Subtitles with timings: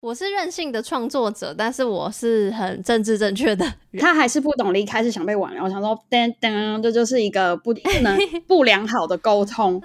[0.00, 3.70] 我是任性的创作者，但是我是很政治正确的。
[3.98, 5.62] 他还是不懂离开，是想被挽留。
[5.62, 8.18] 我想说，噔噔，这就是一个不不能
[8.48, 9.78] 不良好的沟通。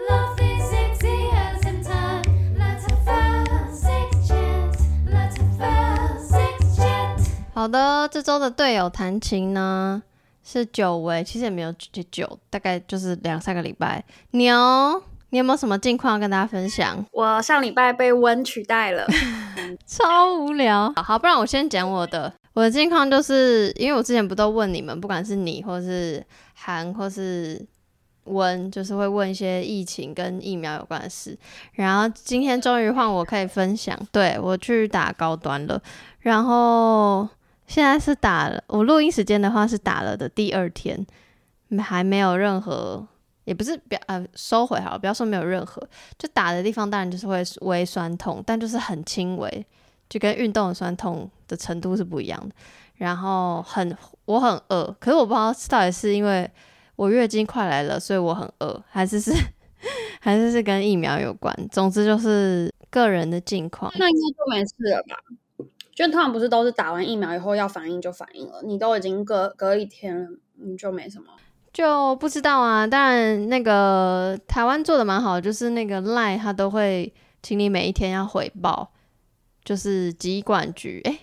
[7.53, 10.01] 好的，这周的队友弹琴呢
[10.45, 11.75] 是久违，其实也没有
[12.09, 14.01] 久，大概就是两三个礼拜。
[14.31, 15.03] 牛，
[15.35, 17.03] 你有没有什么近况要跟大家分享？
[17.11, 19.05] 我上礼拜被温取代了，
[19.85, 20.93] 超无聊。
[20.95, 22.31] 好，不然我先讲我的。
[22.53, 27.61] 我的近况就是因为我之前不都问你们，不管是你或是韩或是
[28.23, 31.37] 温，就是会问一些疫情跟疫苗有关的事。
[31.73, 35.81] 然后今天终于换我可以分享，对，我去打高端了，
[36.21, 37.27] 然后。
[37.67, 41.03] 现在是打了，我录音时间的话是打了的第二天，
[41.79, 43.07] 还没有任何，
[43.45, 45.81] 也不是表呃收回好了，不要说没有任何，
[46.19, 49.65] 就打的地方当然就是会微酸痛，但就是很轻微，
[50.09, 52.53] 就跟运动的酸痛的程度是不一样的。
[52.95, 56.49] 然后很我很饿，可是我不知道到底是因为
[56.95, 59.31] 我月经快来了，所以我很饿，还是是
[60.19, 61.53] 还是是跟疫苗有关。
[61.71, 65.67] 总之就是个人的近况，那应该就没事了吧？
[65.93, 71.27] 就通常不是都是打完疫苗以后要反应就反应了，你都已经隔隔一天了，你就没什么，
[71.75, 72.87] 就不知道啊。
[72.87, 78.89] 当然那个台湾做的蛮好，就是那个 LINE 他都会请你每一天要回报，
[79.65, 81.19] 就是疾管局，诶、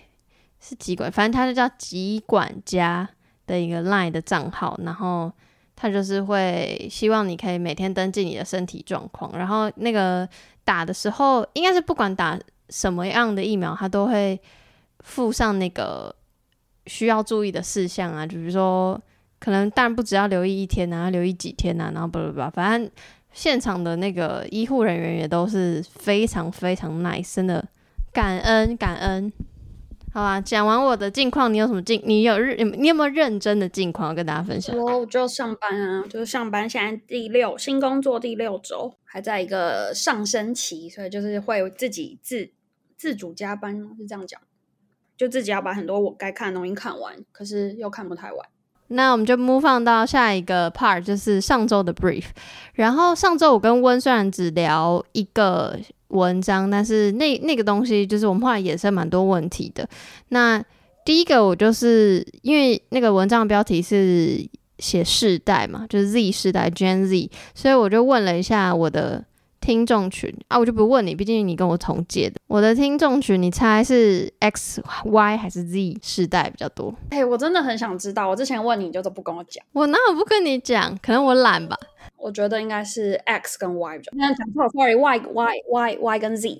[0.59, 3.09] 是疾管，反正他就叫疾管家
[3.47, 5.31] 的一个 LINE 的账号，然后
[5.75, 10.29] 他就是会希望你可以每天登记你的身体状况，然后那个
[10.63, 14.39] 打的时候应该是不管打什么样的疫苗，他都会。
[14.99, 16.15] 附上那个
[16.87, 18.97] 需要注意的事项啊，就比如说，
[19.43, 22.89] 可能当然不只要留意一天啊，留意几天啊，然后不不不，反正
[23.33, 27.67] 现场的那个医护人员也都是非常非常 nice，的
[28.13, 29.33] 感恩感恩。
[30.13, 32.01] 好吧，讲完我的近况，你有什么近？
[32.05, 34.77] 你有认你有没有认真的近况要跟大家分享？
[34.77, 42.49] 我就上班啊，就是上班，现在第六新工作第六周，还在一个上升期，所以就是会自己自
[42.95, 44.39] 自主加班，是这样讲。
[45.17, 48.47] 就自己要把很多我该看的东西看完，可是又看不太完。
[48.93, 52.25] 那我们就 move on 到下一个 part，就是上周的 brief。
[52.73, 55.77] 然后上周我跟温虽然只聊一个
[56.07, 59.87] 文章，但是那那个东西就是我们后来衍生蛮多问题的。
[60.29, 60.63] 那
[61.03, 64.45] 第一个我就是因为那个文章的标题是
[64.79, 69.25] 写世代嘛，就是 Z 世代 Gen Z，所以我就问了一下我的。
[69.63, 72.35] 听众群啊，我就不问你，毕竟你跟我同届的。
[72.47, 76.93] 我的听众群，你猜是 X、Y 还是 Z 世代比较多？
[77.11, 78.27] 哎、我真的很想知道。
[78.27, 79.63] 我之前问你，你就都不跟我讲。
[79.71, 80.99] 我哪有不跟你讲？
[81.01, 81.77] 可能我懒吧。
[82.17, 84.17] 我觉得应该是 X 跟 Y 比较多。
[84.19, 86.59] 那讲错，Sorry，Y Y Y Y 跟 Z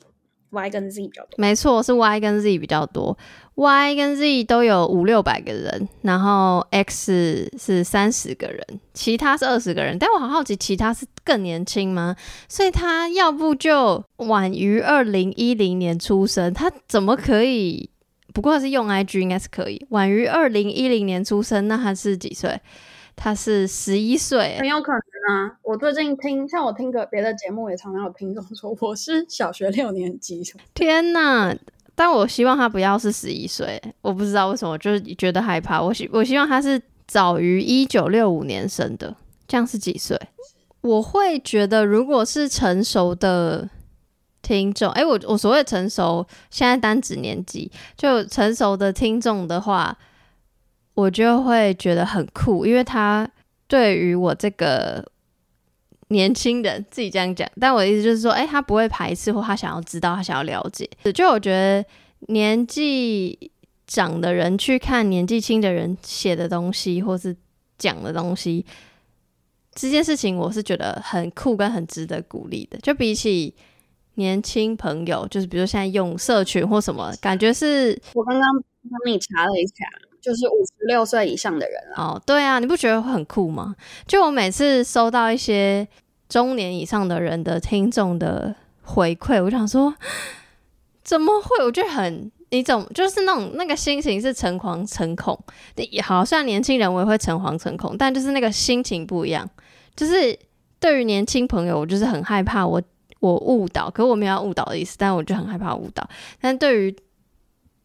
[0.54, 1.32] y 跟 Z 比较多。
[1.38, 3.18] 没错，是 Y 跟 Z 比较多。
[3.56, 9.98] Y 跟 Z 都有五六百个人，然后 X 是三十个人，其他是二十个人。
[10.00, 12.16] 但我好好奇，其他是更年轻吗？
[12.48, 17.90] 所以他要不就晚于二零一零年出生，他怎么可以？
[18.34, 19.86] 不过是用 IG 应该是可以。
[19.90, 22.60] 晚于二零一零年出生，那他是几岁？
[23.16, 25.58] 他是十一岁，很有可能啊。
[25.64, 30.44] 我最近听，像我听个别的节目，也常常有听众说我是小学六年级。
[30.74, 31.56] 天哪！
[31.96, 35.80] 但我希望他不要是十一岁，我不知道为什么，就是觉得害怕。
[35.80, 39.16] 我希我希望他是早于一九六五年生的，
[39.48, 40.20] 这样是几岁？
[40.82, 43.70] 我会觉得，如果是成熟的
[44.42, 49.96] 听众，哎、欸，我我所谓成熟，现在单指年纪，就成熟的听众的话，
[50.94, 53.30] 我就会觉得很酷，因为他
[53.68, 55.06] 对于我这个。
[56.10, 60.88] 年轻人自己这样讲，但我的意思就是说，哎、他不会排斥，或他想要知道，他想要了解。
[61.12, 61.84] 就我觉得
[62.28, 63.52] 年纪
[63.88, 67.36] 长的人去看年纪轻的人写的东西，或是
[67.80, 68.64] 讲的东西，
[69.74, 72.78] 这件事情我是觉得很酷跟很值得鼓励的。
[72.78, 73.56] 就比起
[74.16, 79.86] 年轻朋友，就是比如现在用社群或什么，感觉是我刚刚帮你查了一下，
[80.24, 83.76] 就是五十六岁以上的人哦，对啊，你不觉得很酷吗？
[84.08, 85.88] 就我每次收到一些。
[86.30, 89.94] 中年以上的人的听众的回馈，我想说，
[91.04, 91.64] 怎么会？
[91.64, 95.40] 我觉得很一种，就是那种那个心情是诚惶诚恐。
[96.02, 99.48] 好像年轻人我也会诚惶诚恐，但就是那个心情不一样。
[99.96, 100.36] 就是
[100.80, 102.82] 对于年轻朋友，我就是很害怕我
[103.20, 106.10] 我误导，可我没有要误导的意思，但我就很害怕误导。
[106.42, 106.96] 但对于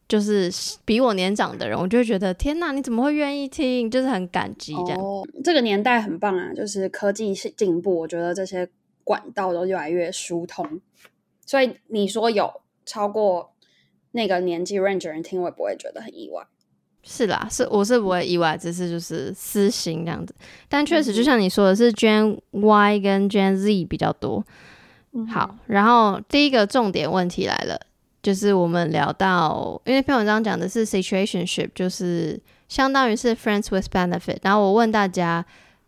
[0.08, 0.50] 就是
[0.86, 3.90] 比我年长的人，我就会觉得天哪，你怎么会愿意听？
[3.90, 4.98] 就是很感激这样。
[4.98, 8.68] 哦，这个年代很棒啊，就是科技进步，我觉得这些
[9.04, 10.80] 管道都越来越疏通。
[11.44, 13.52] 所以你说有超过
[14.12, 16.46] 那个年纪 range 人听，我也不会觉得很意外。
[17.02, 20.34] 是啦，是我是不会意外，只是就是私心这样子。
[20.68, 24.44] 但确实，就像你说的是 Gen Y 跟 Gen Z 比较多。
[25.12, 27.80] 嗯、好，然后第一个重点问题来了，
[28.28, 32.38] 就是我们聊到，因为那篇文章讲的是 situationship，就是
[32.68, 34.36] 相当于是 friends with benefit。
[34.42, 35.42] 然后我问大家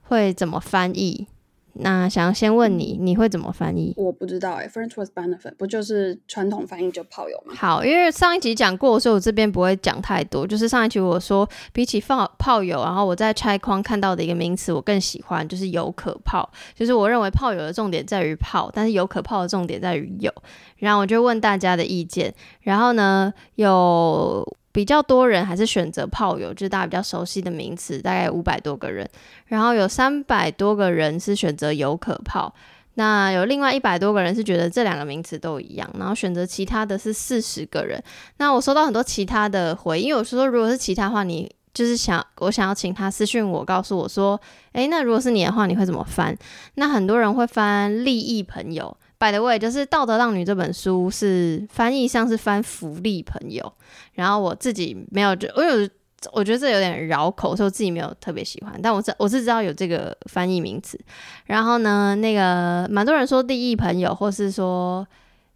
[0.05, 1.27] 会怎么翻译？
[1.75, 3.95] 那想要先问你，你会怎么翻译？
[3.97, 7.55] 我不知道哎、欸、，friends with benefit 不就是传统翻译就炮友吗？
[7.57, 10.47] 好，因为上一集讲过，所以我这边不会讲太多。
[10.47, 16.51] 就是上一集我说，比起放炮友，然后我在拆框看到的一个名词，我更喜欢就是有可炮。
[16.75, 20.33] 就是我认为炮友的重点在于炮，但是有可炮的重点在于有。
[20.77, 24.57] 然后我就问大家的意见，然后呢有。
[24.73, 29.09] 比较多人还是选择炮友，就是大家比较熟悉的名词，大概五百多个人。
[29.47, 32.55] 然后有三百多个人是选择有可炮，
[32.95, 38.01] 那有另外一百多个人是觉得这两个名词都一样，然后选择其他的是四十个人。
[38.37, 44.41] 那我收到很多其他的回应，因为我说如果是其他话，你就是想我想要请他私讯我，告诉我说，
[44.73, 46.37] 诶，那如果是你的话，你会怎么翻？
[46.75, 48.97] 那很多人会翻利益朋友。
[49.21, 53.71] By the way，就是《道德浪女》这本书是翻译上是翻福利朋友，
[54.15, 55.87] 然后我自己没有，就我有，
[56.33, 58.81] 我觉得这有点绕口，所以我自己没有特别喜欢。
[58.83, 60.99] 但我知我是知道有这个翻译名词。
[61.45, 65.07] 然后呢，那个蛮多人说利益朋友，或是说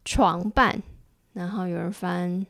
[0.05, 0.83] 床伴，
[1.33, 2.45] 然后有人翻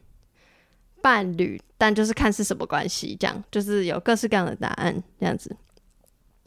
[1.00, 5.56] 伴侣，但就是看是什么关系，这样就是有各式各样的答案，这样子。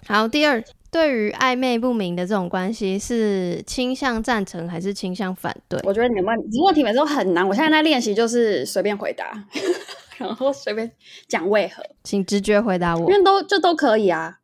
[0.05, 0.61] 好，第二。
[0.89, 5.79] 对于暧昧不明的这种关系，是倾向赞成还是倾向反对？
[5.83, 7.47] 我觉得你们问问题每次都很难。
[7.47, 9.45] 我现在在练习，就是随便回答，
[10.17, 10.89] 然后随便
[11.27, 13.01] 讲为何，请直觉回答我。
[13.11, 14.39] 因为都就都可以啊。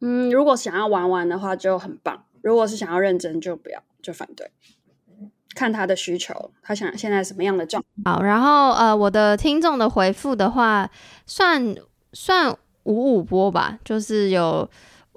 [0.00, 4.50] 嗯，如果想要玩玩的话就很棒；如果是想要认真，就不要，就反对。
[5.54, 8.10] 看他的需求，他想现在什么样的状态。
[8.10, 10.90] 好，然后呃，我的听众的回复的话，
[11.26, 11.76] 算
[12.14, 14.68] 算五五波吧，就是有。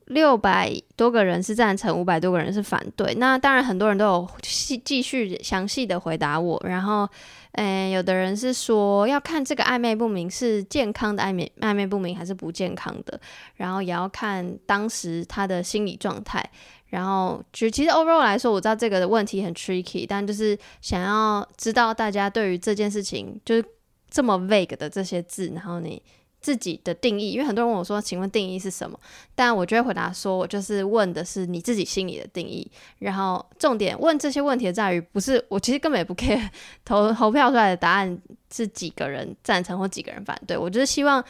[0.05, 3.15] 六百多个人是赞成，五百多个人是反对。
[3.15, 6.61] 那当然，很多人都有细继续详细的回答我。
[6.63, 7.09] 然后，
[7.53, 13.19] 诶，有的人是说要看这个暧昧不明是健康的暧昧暧昧不明还是不健康的，
[13.55, 16.47] 然后也要看当时他的心理状态。
[16.87, 23.65] 然后，就其实 overall 来说，我知道这个的问题很 tricky，但就是想要知道大家对于这件事情就是
[24.09, 26.01] 这么 vague 的这些字，然后你。
[26.45, 28.99] 自己的定义，因为很多人问我说：“请问定义是什么？”
[29.33, 32.69] 但我就会回答说：“我就是问的是你自己心里的定义。”
[32.99, 36.47] 然后重点问这些问题在于，不是我其实根本也不 care
[36.85, 38.15] 投投票出来的答案
[38.53, 40.55] 是几个人赞成或几个人反对。
[40.55, 41.23] 我就是希望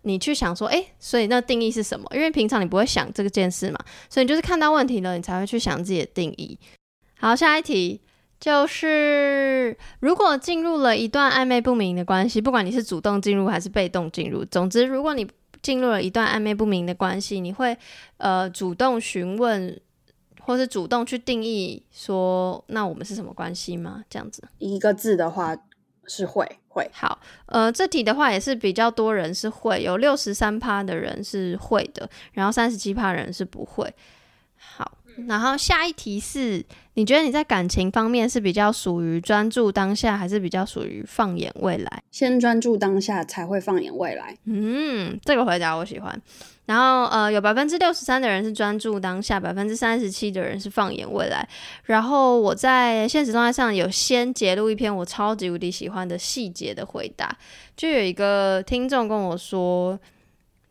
[0.00, 3.78] 你去想说：“诶，所以那定义是什么？”因为平常你不会想这个件事嘛，
[4.08, 6.58] 所以你就是看到问题了，你才会去想自己的定义。
[7.18, 8.00] 好，下一题。
[8.44, 15.26] 就是如果进入了一段暧昧不明的关系，不管你是主动进入还是被动进入，总之，如果你
[15.62, 17.74] 进入了一段暧昧不明的关系，你会
[18.18, 19.80] 呃主动询问，
[20.40, 24.04] 或是主动去定义说，那我们是什么关系吗？
[24.10, 25.56] 这样子，一个字的话
[26.06, 26.86] 是会会。
[26.92, 33.90] 好，呃，这题的话也是比较多人是会，有六十三趴的人是会的，然后三十七趴人是不会。
[35.16, 35.22] 好。
[35.26, 36.64] 然后下一题是，
[36.94, 42.02] 你觉得你在感情方面是比较属于专注当下，还是比较属于放眼未来？
[42.10, 44.36] 先专注当下才会放眼未来。
[44.44, 46.20] 嗯，这个回答我喜欢。
[46.66, 51.46] 然后呃，有百分之六十三的人是专注当下，百分之三十七的人是放眼未来。
[51.84, 57.36] 然后我在现实状态上有先截录一篇我超级无敌喜欢的细节的回答，
[57.76, 59.98] 就有一个听众跟我说，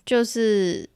[0.06, 0.90] 就是。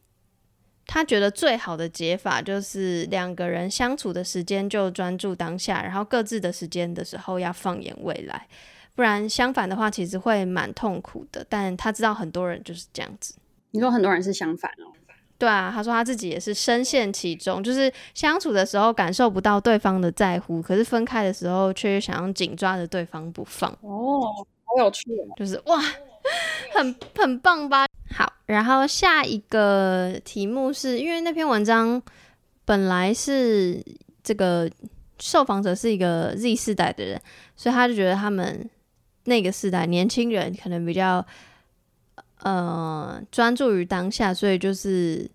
[0.87, 8.47] 他觉得最好的解法就是两个人相处的时间就专注当下，然后各自的时间的时候要放眼未来，
[8.95, 11.45] 不然相反的话其实会蛮痛苦的。
[11.47, 13.35] 但他知道很多人就是这样子。
[13.71, 14.95] 你说很多人是相反哦？
[15.37, 23.69] 对啊，他说他自己也是深陷其中，就是相处的时候感受不到对方的在乎，可是分开的时候却想要紧抓着对方不放。
[23.81, 24.21] 哦，
[24.63, 25.79] 好有趣哦，就是哇，
[26.73, 27.85] 很很棒吧？
[28.15, 32.01] 好，然后下一个题目是因为那篇文章
[32.65, 33.83] 本来是
[34.23, 34.69] 这个
[35.19, 37.21] 受访者是一个 Z 世代的人，
[37.55, 38.69] 所以他就觉得他们
[39.25, 41.25] 那个世代年轻人可能比较
[42.41, 45.29] 呃专注于当下，所以就是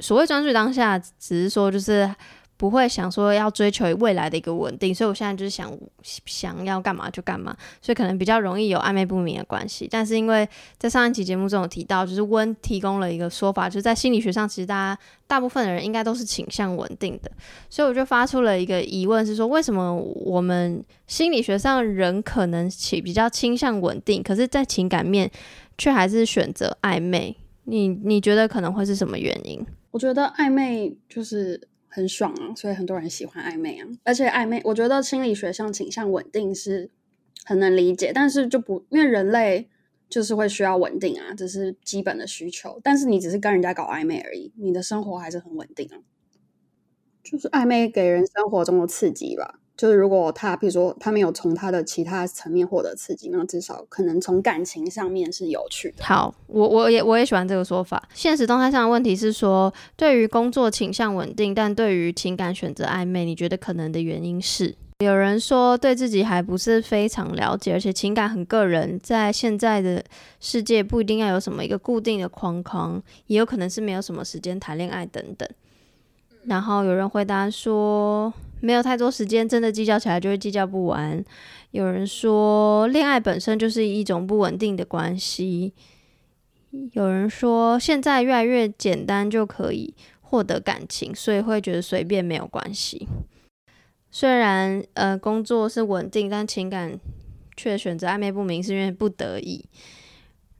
[0.00, 2.14] 所谓专注于当下，只是说就是
[2.58, 5.70] 不会想说要追求未来的一个稳定，所以我现在就是想
[6.02, 9.86] 想要干嘛就干嘛，所以可能比较容易有暧昧不明的关系。
[9.90, 10.48] 但是因为
[10.78, 17.30] 在上一期节目中有提到，就是温提供了一个说法，就是在心理学上，其实大家大部分的人应该都是倾向稳定的，
[17.68, 25.30] 所以我就发出了一个疑问，是说为什么我们心理学上人可能倾比较倾向稳定，可是在情感面
[25.76, 27.36] 却还是选择暧昧？
[27.64, 29.62] 你你觉得可能会是什么原因？
[29.90, 31.60] 我觉得暧昧就是。
[31.96, 33.88] 很爽啊，所以很多人喜欢暧昧啊。
[34.04, 36.90] 而且暧昧，我觉得心理学上倾向稳定是
[37.46, 39.70] 很能理解，但是就不因为人类
[40.10, 42.78] 就是会需要稳定啊，这是基本的需求。
[42.82, 45.96] 但是你只是跟人家搞暧昧而已，你的生活还是很稳定啊。
[47.24, 49.58] 就是暧昧给人生活中的刺激吧。
[49.76, 55.94] 就是如果他，比如说他没有从他的其他层面获得刺激，那至少可能从感情上面是有趣。
[56.00, 58.02] 好，我我也我也喜欢这个说法。
[58.14, 64.74] 现实动态上的问题是说，对于工作倾向稳定，但对于情感选择暧昧，你觉得可能的原因是？
[65.00, 70.02] 有人说对自己还不是非常了解，而且情感很个人，在现在的
[70.40, 75.46] 世界不一定要有什么一个固定的框框，也有可能是没有什么时间谈恋爱等等。
[76.46, 81.24] 然后有人回答说，没有太多时间，真的计较起来就会计较不完。
[81.72, 85.74] 有人说，恋爱本身就是一种不稳定的关系。
[86.92, 93.08] 有人说，现在越来越简单就可以获得感情，所以会觉得随便没有关系。
[94.10, 96.98] 虽然呃工作是稳定，但情感
[97.56, 99.64] 却选择暧昧不明，是因为不得已。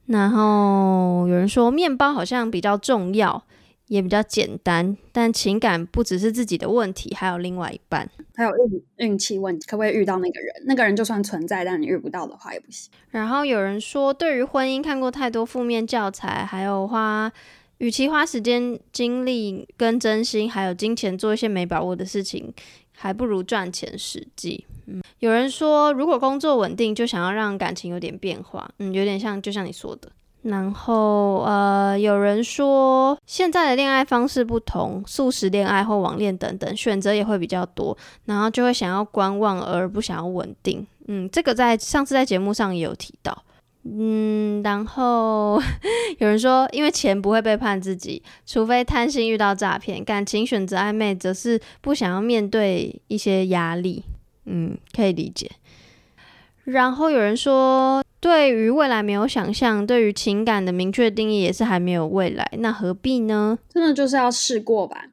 [0.07, 3.43] 然后有人说，面包好像比较重要。
[3.87, 10.53] 也比较简单，但情感不只是自己的问题，还有另外一半，还有运运气问题，可不可以遇到那个人？
[10.65, 12.91] 那个人就算存在，但你遇不到的话也不行。
[13.11, 17.31] 然后有人说，对于婚姻看过太多负面教材，还有花，
[17.77, 22.53] 与其花时间、精力跟真心，还有金钱做一些没把握的事情，
[22.91, 24.65] 还不如赚钱实际。
[24.87, 30.11] 嗯，有人说，如果工作稳定，就想要让感情有点变化，嗯，有点像，就像你说的。
[30.47, 40.87] 然后，呃，有人说现在的恋爱方式不同，速食恋爱或网恋等等，选择也会比较多，然后就会想要观望而不想要稳定。
[41.07, 43.43] 嗯，这个在上次在节目上也有提到。
[43.83, 45.61] 嗯，然后
[46.17, 50.03] 有人说，因为钱不会背叛自己，除非贪心遇到诈骗。
[50.03, 54.03] 感情选择暧昧，则是不想要面对一些压力。
[54.45, 55.51] 嗯，可以理解。
[56.65, 63.59] 然后有人说，对于未来没有想象，对于情感的明确定义也是还没有未来，那何必呢？
[63.69, 65.05] 真的就是要试过吧，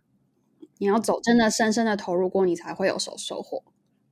[0.79, 3.63] 你要走，真的深深的投入过，你才会有所收获，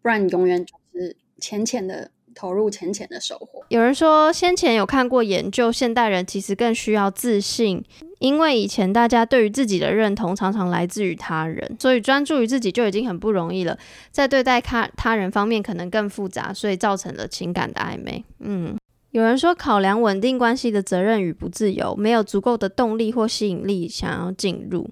[0.02, 2.10] 不然你永远就是浅浅的。
[2.34, 3.64] 投入浅浅的收获。
[3.68, 7.82] 有人说，先前有看过研究，现代人其实更需要自信，
[8.18, 13.78] 因为以前大家对于自己的认同常常来自于他人，所以专注于自己就已经很不容易了，
[14.10, 18.24] 在对待他他人方面可能更复杂，所以造成了情感的暧昧。
[18.40, 18.76] 嗯，
[19.10, 24.90] 有人说，考量稳定关系的责任与不自由，没有足够的动力或吸引力想要进入。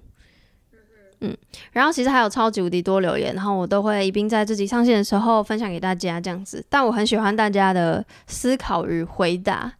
[1.21, 1.37] 嗯，
[1.71, 6.63] 然后其实还有超级无敌多留言，然后我都会一并在自己上线的时候分享给大家这样子。
[6.67, 9.71] 但我很喜欢大家的思考与回答。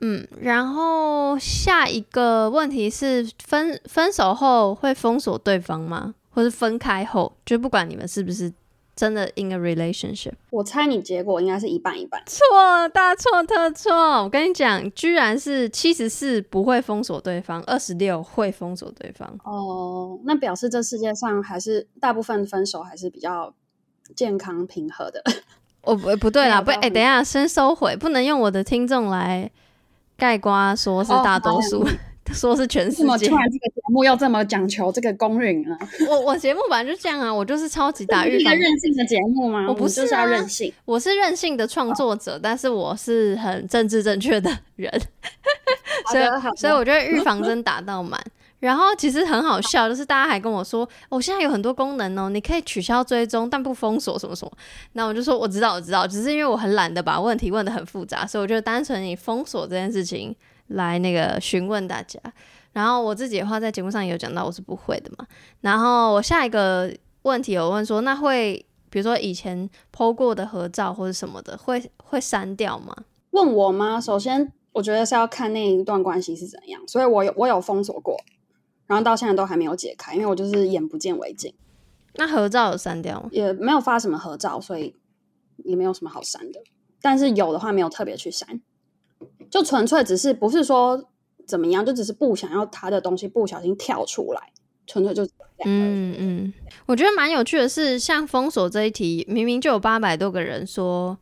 [0.00, 6.14] 嗯，然后下一个问题是分分手后会封锁对方吗？
[6.30, 8.52] 或是分开后，就不管你们是不是。
[8.98, 12.20] 真的 in a relationship，我猜你结果应该是一半一半。
[12.26, 13.94] 错，大错特错！
[14.24, 19.32] 我跟你讲，居然是七十四不会封锁对方，二十六会封锁对方。
[19.44, 23.54] 哦，那表示这世界上还是大部分分手还是比较
[24.16, 25.22] 健康平和的。
[25.82, 29.48] 哦不不对啦，不哎、欸，等一下先收回，不能用我的听众来
[30.16, 31.82] 盖瓜说是大多数。
[31.82, 31.88] 哦
[32.32, 35.78] 说是全世界，怎么突然这个节目要这么讲求这个公允啊？
[36.08, 38.54] 我我节目本来就这样啊，我就是超级打预防。
[38.54, 39.66] 一个任性的节目吗？
[39.68, 44.92] 我不是、啊、就是要任性，我是任性的创作者、哦，但是我是很政治正确的人，
[46.10, 46.24] 所以
[46.56, 48.20] 所以我觉得预防针打到满。
[48.60, 54.50] 然后其实很好笑，就是大家还跟我说，我、哦、现在有很多功能哦，你可以取消追踪，但不封锁什么什么。
[54.94, 60.34] 那我就说我知道我知道，只是因为我很懒得把问题问得很复杂，所以我就单纯以封锁这件事情
[60.68, 62.18] 来那个询问大家。
[62.72, 65.26] 然后我自己的话，在节目上也有讲到，我是不会的嘛。
[65.60, 72.94] 然后我下一个问题有问说，那会比如说以前 PO 过的合照或者什么的，会会删掉吗？
[73.30, 74.00] 问我吗？
[74.00, 76.80] 首先，我觉得是要看那一段关系是怎样。
[76.86, 78.16] 所以我有我有封锁过，
[78.86, 81.52] 然后到现在都还没有解开，因为我就是眼不见为净。
[82.14, 83.28] 那合照有删掉吗？
[83.32, 84.94] 也没有发什么合照，所以
[85.64, 86.60] 也没有什么好删的。
[87.00, 88.60] 但是有的话，没有特别去删，
[89.50, 91.08] 就纯粹只是不是说。
[91.46, 91.82] 怎么样？
[91.82, 94.52] 就只是不想要他的东西不小心跳出来，
[94.86, 95.24] 纯粹就
[95.64, 96.52] 嗯嗯，
[96.84, 101.16] 我觉得蛮有趣的是，像封锁这一题，明明就有八百多个人说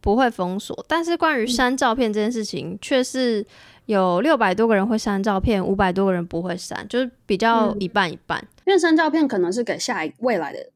[0.00, 3.44] 不会封锁，但是关于删照片这件事情，却是
[3.86, 8.38] 有六百多个人会删照片，五百多个人不会删，就是比较一半一半。
[8.38, 10.70] 嗯、因为删照片可能是给下一未来的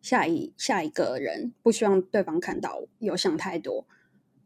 [0.00, 3.84] 下一下一个人，不希望对方看到，有想太多，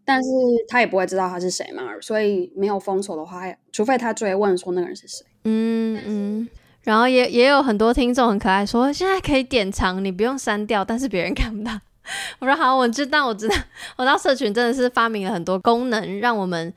[0.04, 0.30] 但是
[0.68, 3.42] 他也不会知道他是谁嘛，所以没有封锁的话，
[3.72, 5.24] 除非他追问说那个人是谁。
[5.44, 6.48] 嗯嗯。
[6.82, 11.80] 然后也也有很多听众很可爱，说现在可以典藏，你不用删掉，但是别人看不到。
[12.38, 13.56] 我说好，我知道，我知道。
[13.96, 16.70] 我到社群真的是发明了很多功能，让我们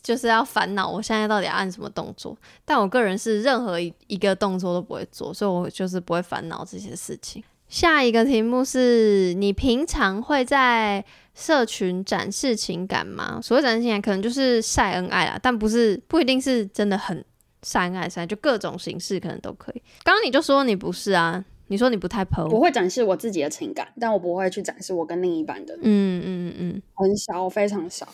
[0.00, 2.38] 就是要烦恼，我现在到底要按什么动作。
[2.64, 7.42] 但我个人是任何一一个动作都不会做，所以我就是不会烦恼这些事情。
[7.68, 13.40] 下一个题目是你平常会在社群展示情感吗？
[13.42, 17.24] 所谓展示情感，可能就是晒恩爱啦，但不是不一定是真的很。
[17.64, 19.82] 晒恩爱晒，就各种形式可能都可以。
[20.04, 25.76] 刚刚你就说你不是啊，你说你不太 po，我会展示我自己的情感，但我不会去展示我跟另一半的。
[25.82, 28.06] 嗯嗯嗯，很少，非常少，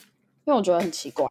[0.47, 1.27] 因为我觉得很奇怪。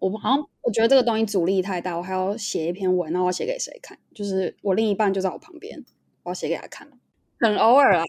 [0.00, 3.96] 我好像我觉得这个东西阻力太大，我还要写一篇文，那我要写给谁看？
[4.14, 5.82] 就是我另一半就在我旁边，
[6.24, 6.86] 我要写给他看。
[7.40, 8.04] 很偶尔啊，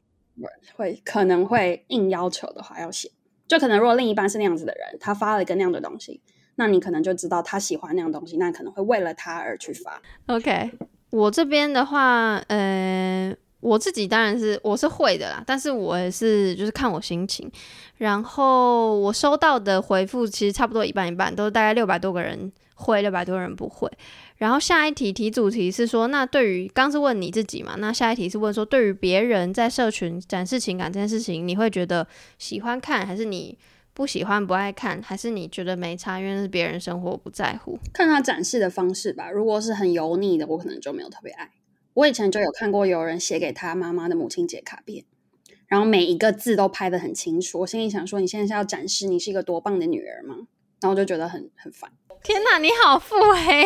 [0.75, 3.09] 会可能会硬要求的话要写，
[3.47, 6.21] 就可能如果另一半是那样子的人，他发了一个那样的东西。
[6.55, 10.00] 那你可能就知道他喜欢那样东西，那可能会为了他而去发。
[10.27, 10.69] OK，
[11.09, 17.50] 我这边的话，呃，我自己当然是我是会的啦，但是我也是就是看我心情。
[17.97, 23.89] 然后我收到的回复其实差不多一半一半，都是大概六百多个人会，六百多人不会。
[24.41, 32.07] 然后下一题题主题是说，那对于刚是问你自己嘛，那下一题是问说，对于别人在社群展示情感这件事情，你会觉得
[32.39, 33.55] 喜欢看还是你？
[33.93, 37.77] 不喜欢不爱看，还是你觉得没差，因为是别人生活不在乎？
[37.93, 39.29] 看他展示的方式吧。
[39.29, 41.51] 如果是很油腻的，我可能就没有特别爱。
[41.93, 45.03] 我以前就有看过有人写给他妈妈的母亲节卡片，
[45.67, 47.60] 然后每一个字都拍得很清楚。
[47.60, 50.48] 我心里想说，你现在是要展示你是一个多棒的女儿吗？
[50.79, 51.91] 然后我就觉得很很烦。
[52.23, 53.63] 天哪，你好腹黑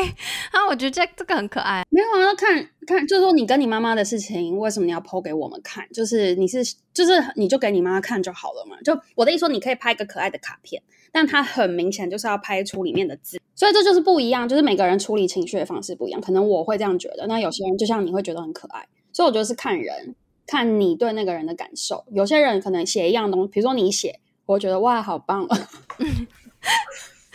[0.52, 0.66] 啊！
[0.70, 1.86] 我觉得这这个很可爱。
[1.90, 5.86] 没有啊，看看，就是说你跟你妈妈的事情，为什么你要 po 给我们看？
[5.92, 8.78] 就是你是，就是你就给你妈妈看就好了嘛。
[8.82, 10.82] 就我的意思说，你可以拍一个可爱的卡片，
[11.12, 16.22] 但它很明显就是要拍出里面的字，所以这就是不一样，就是每个人处理情绪的方式不一样。
[16.22, 20.16] 可能我会这样觉得，那有些人就像你会觉得很可爱，所以我觉得是看人，
[20.48, 22.06] 看你对那个人的感受。
[22.14, 25.46] 有些人可能写一样东西，比如说你写，我会觉得哇，好棒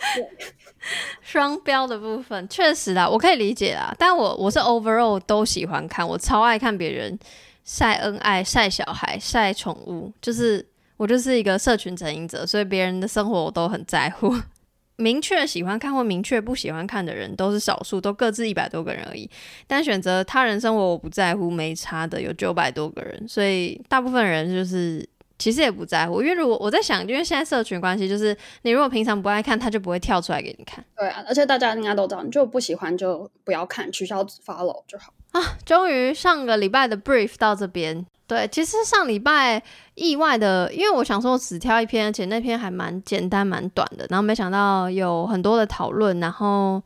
[1.21, 3.93] 双标的部分确实啦，我可以理解啦。
[3.97, 7.17] 但我我是 overall 都喜欢看，我超爱看别人
[7.63, 10.65] 晒恩爱、晒小孩、晒宠物，就是
[10.97, 14.35] 我就是一个社群成瘾者，所以别人的生活我都很在乎。
[14.97, 19.29] 明确喜欢看或明确不喜欢看的人都是少数，都各自一百多个人而已。
[19.65, 25.07] 但选择他人生活我不在乎、没差的有九百多个人，所以大部分人就是。
[25.41, 30.85] 其实也不在乎，因为如果我在想，因为现在社群关系，就是你如果平常不爱看，他就不会跳出来给你看。
[30.95, 35.41] 对啊，而且大家应该都知道，你就不喜欢就不要看，取消 follow 就好啊。
[35.65, 38.05] 终于上个礼拜的 brief 到这边。
[38.27, 39.59] 对，其实上礼拜
[39.95, 46.79] 意外的，因为我想说只挑一篇，而且那篇还蛮简单、蛮短的，然后没想到有很多的讨论，然后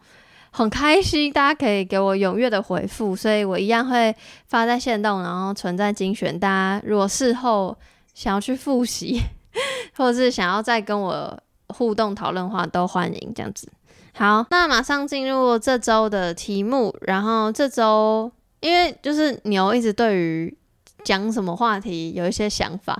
[0.51, 4.15] 很开心，大家可以给我踊跃的回复，所以我一样会
[4.47, 6.39] 发在线动，然后存在精选。
[6.39, 7.77] 大家如果事后。
[8.15, 9.21] 想要去复习，
[9.95, 13.69] 或者是想要再跟我互动讨论的话，都欢迎这样子。
[14.13, 16.95] 好，那马上进入这周的题目。
[17.01, 20.57] 然后这周，因为就是牛一直对于
[21.03, 22.99] 讲什么话题有一些想法，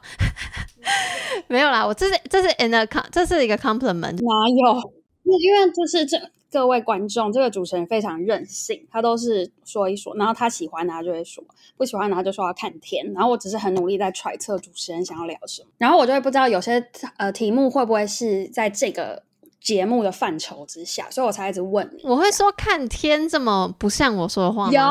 [1.48, 4.92] 没有啦，我这是这是 in a 这是一个 compliment，哪有？
[5.24, 6.20] 因为这是这。
[6.56, 11.44] 各位观众，这个主持人非常任性，他都是说一说，然后他喜欢他就会说，
[11.76, 13.12] 不喜欢他就说要看天。
[13.14, 16.82] 然后我只是很努力在揣测主持人想要聊什么，然后我就会不知道有些
[17.18, 19.22] 呃题目会不会是在这个
[19.60, 22.02] 节目的范畴之下，所以我才一直问你。
[22.06, 24.72] 我会说看天这么不像我说的话吗？
[24.72, 24.82] 有，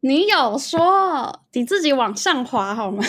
[0.00, 3.04] 你有说，你自己往上滑好吗？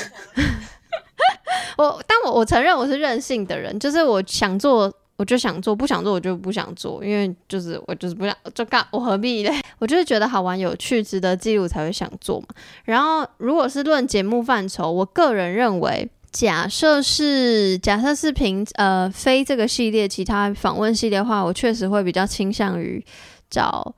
[1.79, 4.93] 我，但我我承认我是任性的人，就是我想做。
[5.15, 9.52] 我就想做，不想做我就不想做，因为就是我就是不想就干，我何必呢？
[9.78, 12.47] 我就是觉得好玩、有趣、值得记录才会想做嘛。
[12.86, 23.04] 然后，如果是论节目范畴，我个人认为，假设是假设是凭呃非这个系列其他访问系列的话，我确实会比较倾向于
[23.49, 23.93] 找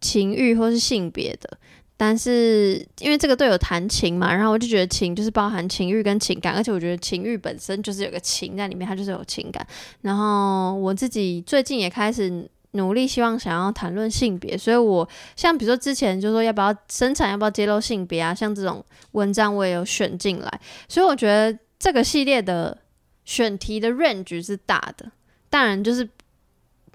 [0.00, 1.58] 情欲或是性别的。
[1.96, 9.66] 但是因为这个队友弹琴嘛，然后我就觉得琴就是包含情欲跟情感，而且我觉得情欲本身就是有个情在里面，它就是有情感。
[10.02, 22.76] 然后我自己最近也开始努力，希望想要谈论性别，所以我像比如说之前就说要不要生产，要不要揭露性别啊，像这种文章我也有选进来，所以我觉得这个系列的
[23.24, 25.10] 选题的 range 是大的，
[25.48, 26.06] 当然就是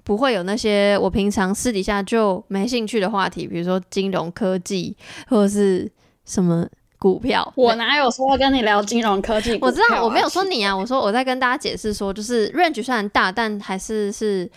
[0.04, 4.96] 不会有那些我平常私底下就没兴趣的话题，比如说金融科技
[5.28, 5.90] 或者是
[6.24, 6.66] 什么。
[6.98, 9.58] 股票，我哪有说要跟你聊金融科技？
[9.60, 14.48] 我知道我没有说你啊，我说我在跟大家解释说，就是 range 虽然大，但还是是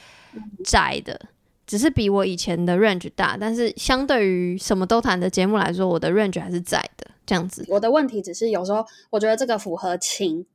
[0.64, 1.20] 窄的，
[1.66, 7.66] 只是比我以前的 range 大，但是相对于什么都谈的节目来说，我的 range 还是窄的，这样子。
[7.68, 10.46] 我的问题只是有时候我觉得这个符合情，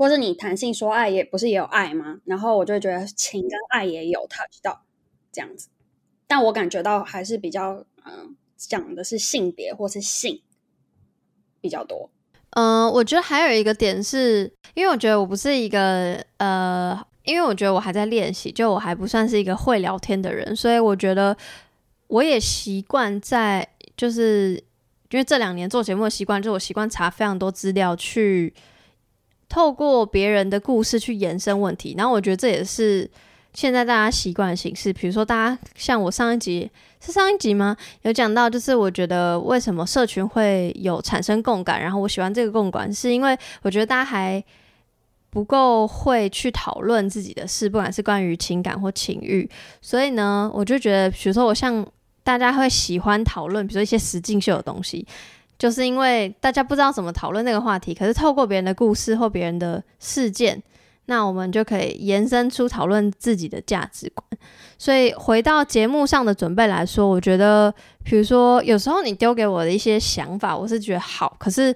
[0.00, 2.20] 或者你谈性说爱也不是也有爱吗？
[2.24, 4.80] 然后我就觉得情跟爱也有 touch 到
[5.30, 5.68] 这样子，
[6.26, 10.40] 但我感觉到还是比较嗯讲的是性别或是性。
[11.62, 12.08] 比较多，
[12.52, 21.36] 嗯、我觉得还有一个点是，因为我觉得我不是一个呃，因为我觉得我还在练习，就我还不算是一个会聊天的人，所以我觉得
[22.06, 24.54] 我也习惯在，就是
[25.10, 28.54] 因为这两年做节目的习惯，就是我习惯查非常多资料，去
[29.50, 33.10] 透过别人的故事去延伸问题，然后我觉得这也是。
[33.52, 37.76] 现在大家习惯的形式，比如说，大家像我上一集是上一集吗？
[38.02, 44.40] 有讲到，就是我觉得为什么社群会有产生共感，然后我喜欢这个共感，是因为我觉得大家还
[45.30, 49.50] 不够会去讨论自己的事，不管是关于情感或情欲。
[49.82, 51.84] 所以呢，我就觉得，比如说我像
[52.22, 55.04] 大家会喜欢讨论，比如说一些实境秀的东西，
[55.60, 60.62] 就是因为大家不知道怎么讨论那个话题，可是透过别人的故事或别人的事件。
[61.04, 64.24] 那我们就可以延伸出讨论自己的价值观。
[64.78, 71.74] 所以回到节目上的准备来说，我觉得，比如说有时候你丢给我的一些想法，我是觉得好，可是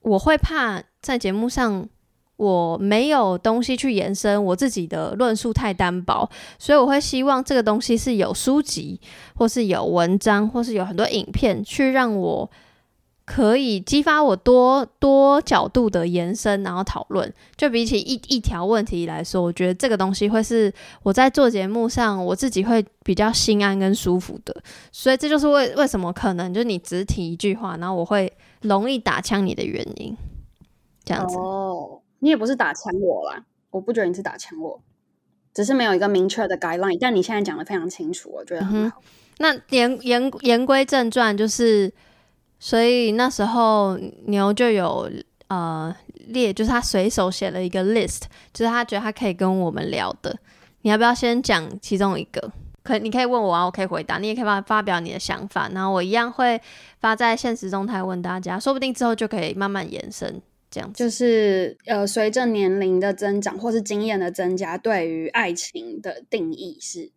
[0.00, 1.88] 我会怕在节目上
[2.36, 9.00] 我没有东西去延伸，我自己的论述太单薄，所以我会希望这个东西是有书籍，
[9.36, 12.50] 或是有文章，或是有很多影片去让我。
[13.26, 17.32] 可以激发我多多角度的延伸，然后讨论。
[17.56, 20.70] 就比起一一条问题来说，我觉得这个东西会是
[21.02, 24.54] 我在做节目上我自己会比较心安跟舒服的。
[24.92, 30.14] 所以这就是为为什么可能就是你只提一句话，然后我会容易打枪你的原因。
[31.02, 34.78] 这样子哦，你也不是打枪我啦，我不觉得你是打枪我，
[35.54, 36.98] 只是没有一个明确的 guideline。
[37.00, 39.00] 但你现在讲的非常清楚，我觉得很好。
[39.00, 39.04] 嗯、
[39.38, 41.90] 那言言言归正传，就是。
[42.64, 45.06] 所以那时候牛就有
[45.48, 45.94] 呃
[46.28, 48.22] 列，就是他随手写了一个 list，
[48.54, 50.34] 就是他觉得他可以跟我们聊的。
[50.80, 52.50] 你要不要先讲其中一个？
[52.82, 54.16] 可你可以问我啊，我可以回答。
[54.16, 56.58] 你也可以发发表你的想法，然后我一样会
[57.00, 60.90] 发在现实中态问大家，说不定之后就可以慢慢延伸这样。
[60.94, 67.10] 就是呃，随着年龄的增长或是经验的增加，对于爱情的定义是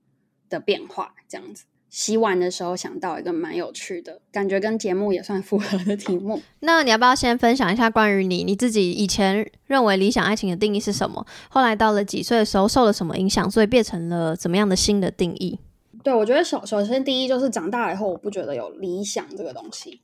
[0.50, 1.64] 的变化这样子。
[1.98, 6.40] 洗碗的时候想到一个蛮有趣的感觉，跟节目也算符合的题目。
[6.62, 11.26] 那你要不要先分享一下关于你你自己以前认为理想爱情的定义是什么？
[11.50, 15.58] 后来到了几岁的时候受了什么影响，所以变成了怎么样的新的定义？
[16.04, 20.00] 对，我觉得首首先第一就是长大以后，我不觉得有理想这个东西。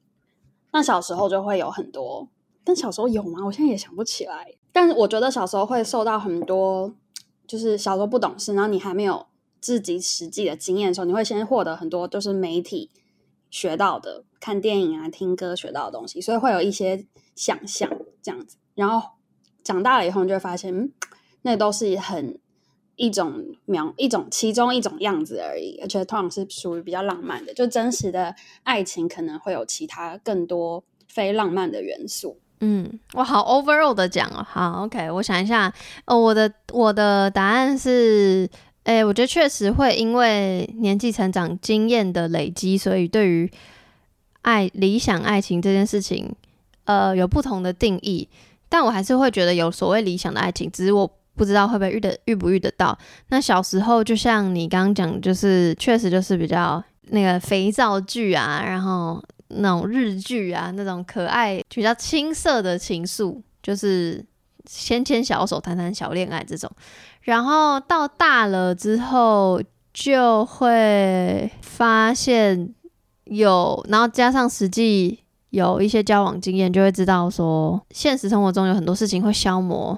[0.72, 2.28] 那小时候就会有很多，
[2.64, 3.46] 但小时候有吗？
[3.46, 4.48] 我现在也想不起来。
[4.72, 6.92] 但是我觉得小时候会受到很多，
[7.46, 9.28] 就是小时候不懂事，然后你还没有。
[9.64, 12.92] 自己实际的经验的时候，你会先获得很多就是媒体
[13.50, 17.90] 学到的，看电影啊、听歌学到的东西，所以会有一些想象
[18.22, 18.58] 这样子。
[18.76, 19.12] 然后
[19.64, 20.92] 长大了以后，你就会发现，嗯，
[21.44, 22.38] 那都是很
[22.98, 27.54] 一种描一种其中一种样子而已，而且通常是属于比较浪漫的。
[27.54, 32.38] 就真实的爱情可能会有其他更多非浪漫的元素。
[32.60, 34.46] 嗯，我好 overall 的讲哦。
[34.46, 35.74] 好，OK，我想一下，
[36.06, 38.50] 哦，我的我的答案是。
[38.84, 43.50] 诶、我觉得确实会因为年纪成长、经验的累积，所以对于
[44.42, 46.36] 爱、理想爱情这件事情，
[46.84, 48.28] 呃，有不同的定义。
[48.68, 52.98] 但我还是会觉得有所谓理想的爱情，只是我不知道会不会遇得遇不遇得到。
[53.30, 64.26] 那小时候就像你刚刚讲，就是确实就是比较那个肥皂剧啊，然后那种日剧啊，那种可爱、比较青涩的情愫，就是
[64.66, 66.70] 牵牵小手、谈谈小恋爱这种。
[67.24, 69.62] 然后到大了之后，
[69.94, 72.74] 就会发现
[73.26, 79.98] 有，然后加上实际有一些交往经验，就会知道说，现实生活中有很多事情会消磨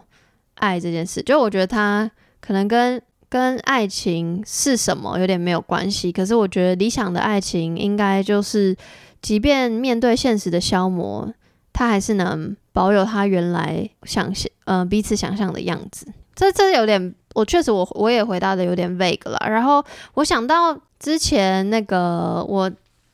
[0.55, 1.21] 爱这件事。
[1.23, 2.09] 就我觉得它
[2.39, 8.75] 可能跟跟爱情是什么有点没有关系，可是我觉得理想的爱情应该就是，
[9.21, 11.33] 即便面对现实的消磨，
[11.73, 16.05] 它还是能保有它原来想象，呃，彼此想象的样子。
[16.35, 19.37] 这这有点我确实我我也回答的有点 vague 了。
[19.49, 19.83] 然后
[20.15, 22.69] 我想到之前那个我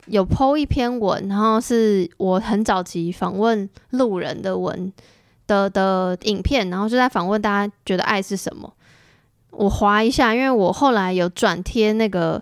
[0.08, 4.92] 有 po 一篇文，然后是我很早期访问路人的文
[5.48, 8.74] 的的影片，然后就在访问大家觉得爱是什么。
[9.52, 12.42] 我划一下，因为我后来有转贴那个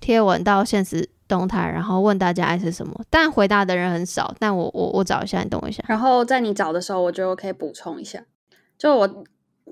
[0.00, 4.32] 贴文到现实动态，然后问大家爱是什么，但回答的人很少。
[4.38, 5.82] 但我我我找一下，你等我一下。
[5.88, 8.22] 然后在你找的时候，我觉得我可以补充一下，
[8.78, 9.24] 就我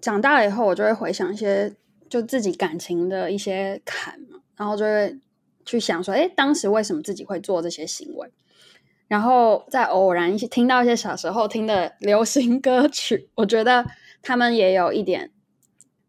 [0.02, 1.74] 长大了以后，我就会回想一些
[2.10, 5.18] 就自己感情的一些坎嘛，然后就会
[5.64, 8.28] 去想说，哎，当时为什么自己会做这些行为？
[9.08, 13.86] 然后再偶然一些听到一些小时候听的 流行歌曲，我觉得
[14.22, 15.30] 他们也有一点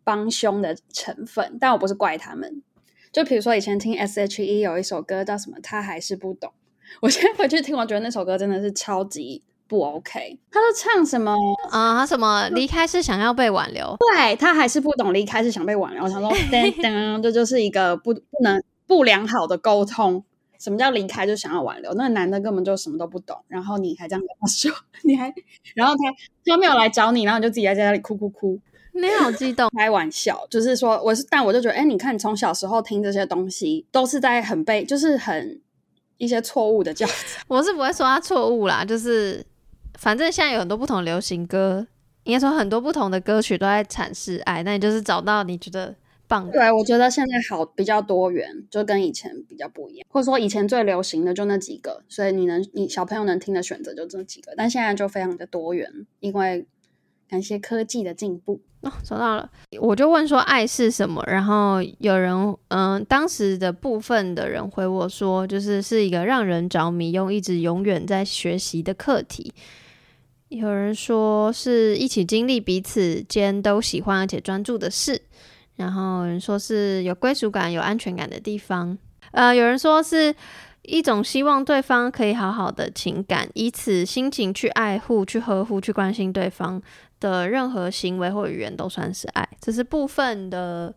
[0.03, 2.63] 帮凶的成分，但我不是怪他们。
[3.11, 6.51] 就比如说以前听 S.H.E 有一首歌叫什么，他还是不懂。
[7.01, 10.39] 我现在回去听，我觉得那首歌真的是超级不 OK。
[10.51, 11.31] 他都唱什么
[11.69, 11.95] 啊？
[11.95, 13.95] 他、呃、什么离开是想要被挽留？
[13.99, 16.03] 对，他还是不懂离开是想被挽留。
[16.03, 20.23] 我想说， 噔噔，这就是一个不不能不良好的沟通。
[20.59, 21.93] 什么叫离开就想要挽留？
[21.95, 24.71] 那个男的根本就什么都不懂，然后你还这样跟他说，
[25.03, 25.33] 你还，
[25.75, 26.01] 然后他
[26.45, 28.59] 他没有来找你，然后你就自己在家里哭哭哭。
[28.93, 35.59] 没有激动，开玩笑，就是说我是，但我就觉得，哎，你看，从小时候听这些东西，都是在很被，就是很
[36.17, 37.41] 一些错误的教材。
[37.49, 39.43] 我是不会说他错误啦，就是
[40.03, 41.87] 反正现在有很多不同流行歌，
[42.25, 45.95] 应该说很多不同的歌曲都在阐释爱，那你就是找到你觉得
[46.27, 46.51] 棒的。
[46.51, 55.89] 对，我觉得现在好比较多元，就跟以前比较不一样，或者说以前最流行的就那几个，所以你能，你小朋友能听的选择就这几个，但现在就非常的多元，
[56.19, 56.67] 因为
[57.29, 58.59] 感谢科技的进步。
[58.81, 62.35] 哦，找到了，我就问说爱是什么，然后有人，
[62.67, 69.53] 嗯、呃，当时的部分的人回我说，就是是一个让人着迷，又一直永远在学习的课题。
[70.53, 75.21] 有人说是一起经历彼此间都喜欢而且专注的事，
[75.75, 78.97] 然后有人说是有归属感、有安全感的地方。
[79.31, 80.33] 呃，有人说是
[80.83, 86.81] 一种希望对方可以好好的情感，以此心情去爱护、去呵护、去关心对方。
[87.19, 90.93] 的任何行为或语言都算是爱，这是部分的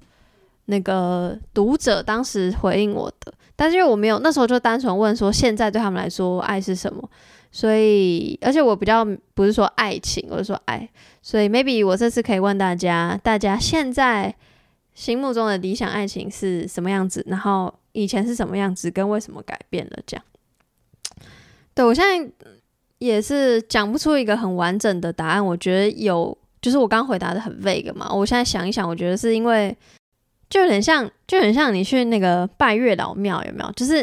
[0.65, 7.09] 那个读者当时回应我的，但是因为我没有那时候就单纯问说现在对他们来说爱是什么，
[7.57, 10.87] 所以而且我比较不是说爱情，我是说爱，
[11.23, 14.35] 所以 maybe 我这次可以问大家，大家现在
[14.93, 20.25] 心目中的理想爱情是什么样子，然后以前是什么样子，跟为什么改变了这样？
[21.75, 22.31] 对，我现在。
[22.99, 25.45] 也是讲不出一个很完整的答案。
[25.45, 28.11] 我觉得有，就是我刚回答的很 vague 嘛。
[28.11, 29.77] 我现在想一想，我觉得是因为
[30.49, 33.71] 就很像，就很像你去那个拜月老庙，有没有？
[33.73, 34.03] 就是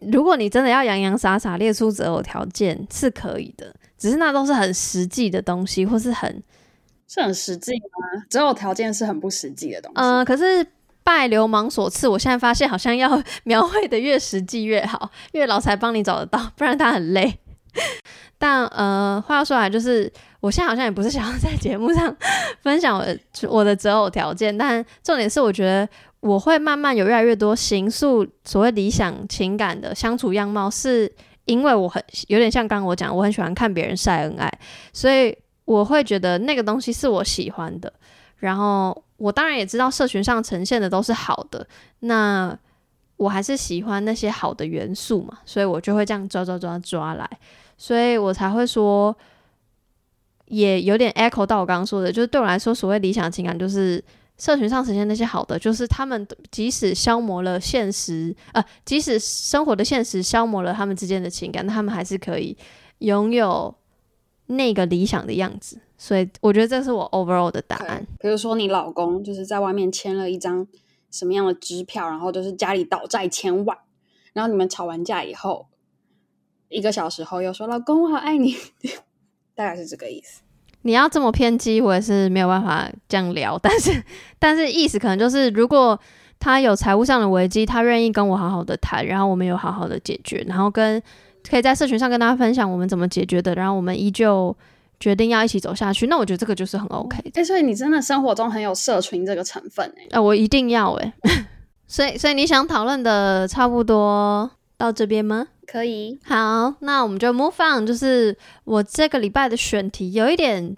[0.00, 6.42] 如果你真的要洋洋洒洒列出择偶条件是可以的，只是那都是很实际的东西，或是很
[7.08, 8.24] 是很实际吗？
[8.28, 10.00] 择偶条件是很不实际的东西。
[10.00, 10.66] 嗯、呃，可是
[11.02, 17.38] 拜流氓所赐，我现在发现好像要描绘的越实际越好， 月老才帮你找得到，不然他很累。
[18.38, 22.14] 但呃，话说来，就是我现在好像也不是想要在节目上
[22.62, 25.88] 分享我的我的择偶条件，但重点是，我觉得
[26.20, 31.10] 我会慢慢有越来越多形塑所谓理想情感的相处样貌，是
[31.44, 34.52] 因为我很有点像刚刚我讲，我很喜欢看别人晒恩爱，
[34.92, 37.92] 所以我会觉得那个东西是我喜欢的。
[38.38, 41.66] 然后我当然也知道社群上呈现的都是好的，
[42.00, 42.56] 那
[43.16, 47.28] 我还是喜欢那些好的元素嘛，所以我就会这样抓抓抓抓来。
[47.76, 49.16] 所以我才会说，
[50.46, 54.02] 也有点 echo 到我刚刚说的，就是对我来说，所谓理想情感，就是
[54.38, 62.56] 社群上呈现那些好的，就是他们即使消磨了现实，呃，即使生活的现实消磨了他们之间的情感，他们还是可以
[62.98, 63.74] 拥有
[64.46, 65.80] 那个理想的样子。
[65.96, 68.00] 所以我觉得这是我 overall 的答案。
[68.00, 68.22] Okay.
[68.22, 70.66] 比如说，你老公就是在外面签了一张
[71.10, 73.76] 什么样的支票，然后就是家里倒债千万，
[74.32, 75.66] 然后你们吵完架以后。
[76.68, 78.54] 一个小时后又说：“老公，我好爱你。”
[79.56, 80.42] 大概是这个意思。
[80.88, 83.58] 你要这么偏激，我也是没有办法这样聊。
[83.58, 84.02] 但是，
[84.40, 86.00] 但是意思可能就是，如果
[86.40, 91.00] 他有财务上的危机，他愿意跟我好好的谈，然后我们有好好的解决，然后跟
[91.50, 94.56] 可以在社群上跟大家分享我们怎么解决的，然后我们依旧
[94.98, 97.28] 决定要一起走下去，那我觉得这个就是很 OK 的。
[97.34, 100.08] 哎、欸，所以你真的生活中很有社群这个成分哎、欸。
[100.12, 101.12] 呃，我一定要哎。
[101.86, 105.48] 所以，所以你想讨论的差不多到这边吗？
[105.70, 107.86] 可以，好，那我们就 move on。
[107.86, 110.74] 就是我这个礼拜的选题有一点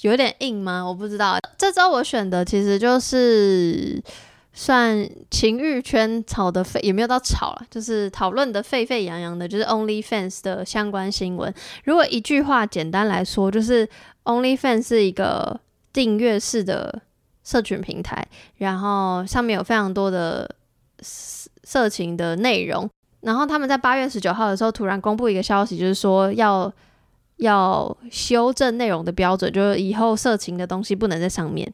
[0.00, 0.84] 有点硬吗？
[0.84, 1.38] 我不知道。
[1.56, 4.02] 这周我选的其实就是
[4.52, 11.54] 算情欲圈吵的沸，也没有到吵了，就是讨论的沸沸扬扬的，就是 OnlyFans 的相关新闻。
[11.84, 13.88] 如果一句话简单来说，就是
[14.24, 15.60] OnlyFans 是一个
[15.92, 17.00] 订阅式的
[17.44, 18.26] 社群平台，
[18.56, 20.56] 然后上面有非常多的
[21.00, 22.90] 色情的内容。
[23.22, 26.72] 然后他们在八月十九号的时候突然公布一个消息，就是说要
[27.36, 31.72] 要修正内容的标准，就是以后色情的东西不能在上面，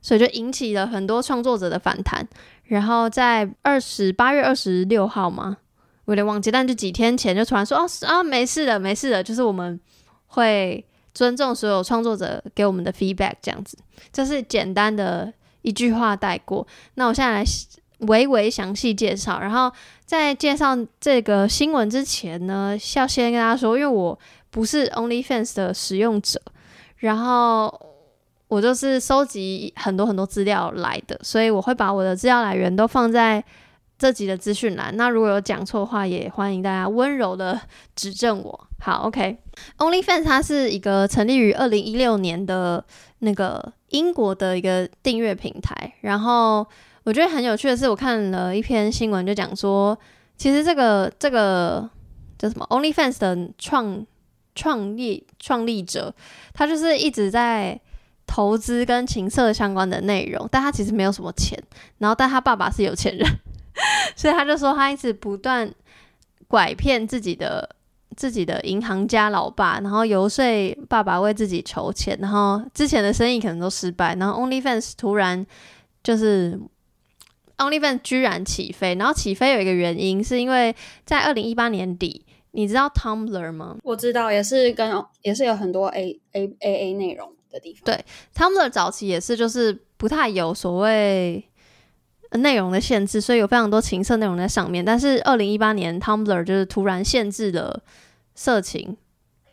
[0.00, 2.26] 所以就引起了很多创作者的反弹。
[2.64, 5.56] 然后在二十八月二十六号嘛，
[6.04, 9.78] 我有点忘记，但就几天前就突然说哦啊没事的没事的，就是我们
[10.26, 10.84] 会。
[11.14, 13.76] 尊重所有创作者给我们的 feedback，这样子，
[14.10, 16.66] 这是简单的一句话带过。
[16.94, 17.44] 那我现在来
[18.08, 19.40] 微微详细介绍。
[19.40, 19.72] 然后
[20.04, 24.18] 在介绍这个新闻之前呢，要先跟大家说，因为我
[24.50, 26.40] 不是 OnlyFans 的使用者，
[26.98, 27.74] 然后
[28.48, 33.42] 我就是收集很多很多资料来的，所以我会把我的资料来源都放在
[33.98, 34.96] 这集的资讯栏。
[34.96, 37.58] 那如果有讲错的话，也欢迎大家温柔的
[37.96, 38.68] 指正我。
[38.80, 39.38] 好，OK。
[39.78, 42.84] OnlyFans 它是一个成立于二零一六年的
[43.20, 45.94] 那个英国的一个订阅平台。
[46.00, 46.66] 然后
[47.04, 49.98] 我觉得很有趣的是，我看了一篇新闻，就讲说，
[50.36, 51.88] 其实这个这个
[52.38, 54.06] 叫什么 OnlyFans 的创
[54.54, 56.14] 创立创立者，
[56.52, 57.80] 他就是一直在
[58.26, 61.58] 投资跟情色相关的内容，但他其实没有什么钱。
[61.98, 63.28] 然后，但他爸爸是有钱人，
[64.16, 65.72] 所以他就说他一直不断
[66.48, 67.68] 拐骗自己的。
[68.14, 70.44] 自己的银行家老爸，然后游说
[70.86, 75.46] 爸爸为自己筹钱，然后之前的生意可能都失败，然后 OnlyFans 突然
[76.02, 76.60] 就是
[77.56, 83.76] OnlyFans 居然起飞，然后起飞有一个原因，是因为在二零一八年底，你知道 Tumblr 吗？
[83.82, 87.82] 我知道，也是跟也是有很多 A A A A 内容的地方。
[87.84, 91.44] 对，Tumblr 早期也是就是不太有所谓
[92.32, 94.84] 内容的限制，所以有非常多情色内容在上面。
[94.84, 97.82] 但是二零一八年 Tumblr 就是突然限制了。
[98.34, 98.96] 色情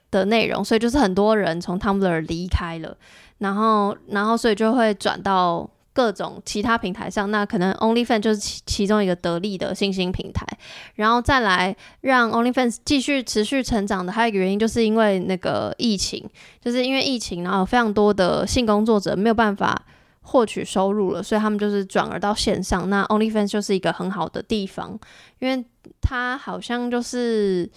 [0.10, 2.96] 的内容，所以就是很多人从 Tumblr 离开了，
[3.40, 7.30] 然后，然后所以就会转到各种其他平台上。
[7.30, 10.48] 那可能 OnlyFans 就是其其中一个得力的新兴平台，
[10.96, 16.26] 然后再来让 OnlyFans 继续持续成长的还有一个原因，就是因为那个疫情，
[16.64, 19.82] 就是因为疫情，然后非常多的性工作者没有办法
[20.22, 22.90] 获取收入了，所以他们就是转而到线上。
[22.90, 24.98] 那 OnlyFans 就是一个很好的地方，
[25.40, 25.66] 因为
[26.00, 27.70] 它好像就是。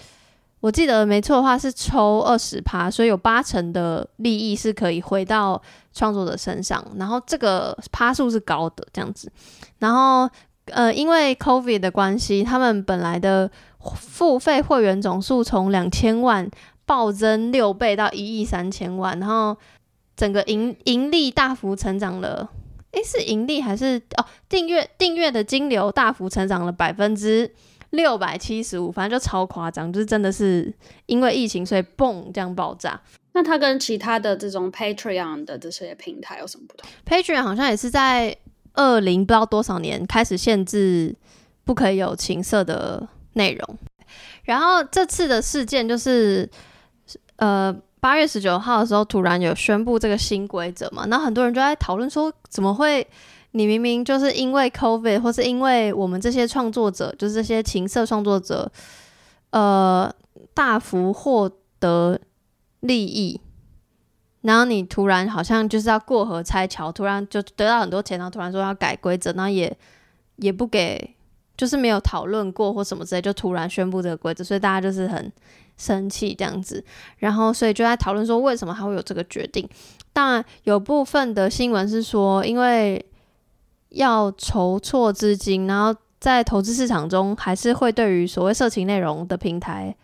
[0.63, 5.61] 我记得没错的话是抽二十趴，所以有八成的利益是可以回到
[5.93, 9.29] 创作者身上，然后这个趴数是高的这样子。
[9.81, 10.31] 然后
[10.67, 13.51] 呃，因为 COVID 的关系，他们本来的
[13.97, 16.49] 付费会员总数从两千万
[16.87, 19.57] 暴增六倍到一亿三千万，然后
[20.15, 22.49] 整个盈盈利大幅成长了。
[22.93, 24.25] 诶，是盈利还是哦？
[24.49, 27.53] 订阅订阅的金流大幅成长了百分之。
[27.93, 30.73] 六百七十五，反正就超夸张，就是真的是
[31.07, 33.01] 因为疫情，所以嘣这样爆炸。
[33.33, 38.37] 那它跟其他的这种 Patreon 的这些平台有什么不同？Patreon 好像也是在
[38.75, 41.15] 二零不知道多少年开始限制
[41.65, 43.79] 不可以有情色的内容。
[44.45, 46.49] 然后这次的事件就是，
[47.37, 53.07] 呃，八月十九号的时候突然有宣布这个新规则嘛，那很多人就在讨论说，怎么会？
[53.53, 58.71] 你明明就是因为 COVID，或是因为我们这些创作者，就是这些情色创作者，
[59.51, 60.13] 呃，
[60.55, 62.19] 大幅获得
[62.81, 63.41] 利益，
[64.41, 69.77] 然后你突然好像就是要过河拆桥，突然就得到很多钱，然后突然说要改规则，然后也
[70.37, 71.15] 也不给，
[71.57, 75.31] 就是没有讨论过或什么之类，就突然宣布这个规则，所以大家就是很
[75.77, 76.83] 生气这样子，
[77.19, 79.69] 然后所以就在讨论说为什么还会有这个决定。
[80.13, 83.05] 当然有部分的新闻是说，因为
[83.93, 89.95] 要筹措资金，然后在投资市场中，还是会对于所谓色情内容的平台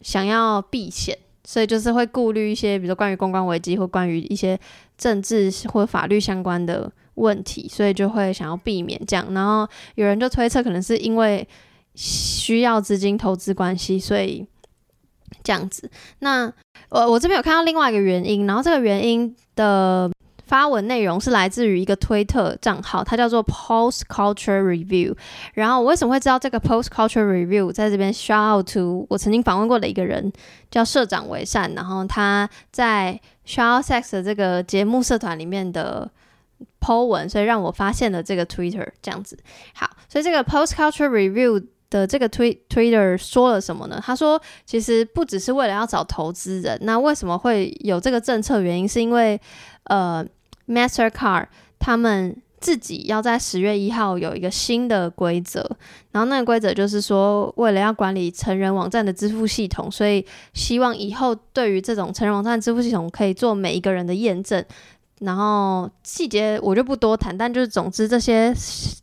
[0.00, 4.58] 想要避险，所以就是会顾虑一些，比如说关于公关危机或关于一些
[4.96, 9.26] 政治或法律相关的问题，所以就会想要避免这样。
[9.34, 11.46] 然后有人就推测，可能是因为
[11.94, 14.46] 需要资金投资关系，所以
[15.42, 15.90] 这样子。
[16.20, 16.50] 那
[16.88, 20.10] 我我这边有看到另外一个原因，然后这个原因的。
[20.46, 25.16] 发文内容是来自于一个推特账号，它叫做 Post Culture Review。
[25.54, 27.72] 然后我为什么会知道这个 Post Culture Review？
[27.72, 30.32] 在这边 shout out to 我曾经访问过的一个人，
[30.70, 31.74] 叫社长为善。
[31.74, 36.08] 然后他在 Shout Sex 的这个节目社团里面的
[36.80, 39.36] po 文，所以让我发现了这个 Twitter 这样子。
[39.74, 44.00] 好，所以这个 Post Culture Review 的这个推 Twitter 说了什么呢？
[44.00, 48.60] 他说，其实不只是为了要找投资人，那为什么会有这个政策？
[48.60, 49.40] 原因是因为
[49.86, 50.24] 呃。
[50.66, 51.46] Mastercard
[51.78, 55.60] 他们自己要在十月一号有一个新的规则，
[56.10, 64.64] 然后那个规则就是说，为了要管理成人网站的支付系统，所以希望以后对于这种成人网站支付系统可以做每一个人的验证，
[65.20, 68.52] 然后细节我就不多谈，但就是总之这些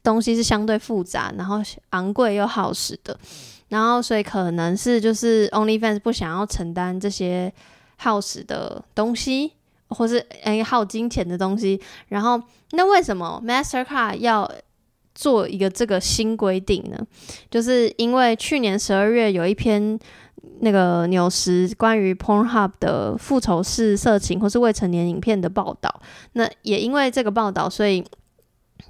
[0.02, 1.62] 东西是相对复杂，然后
[1.92, 3.18] 昂贵又耗时的，
[3.70, 7.54] 然后所以可能是就是 OnlyFans 不想要承担这些
[7.98, 9.54] 耗时的东西，
[9.94, 11.80] 或是诶耗金钱的东西。
[12.08, 12.42] 然后
[12.72, 14.50] 那为什么 Mastercard 要
[15.14, 16.98] 做一个这个新规定呢？
[17.52, 20.00] 就是因为去年十二月有一篇。
[20.60, 26.02] 那个纽时关于 Pornhub 的复仇式色情或是未成年影片的报道，
[26.34, 28.04] 那也因为这个报道，所以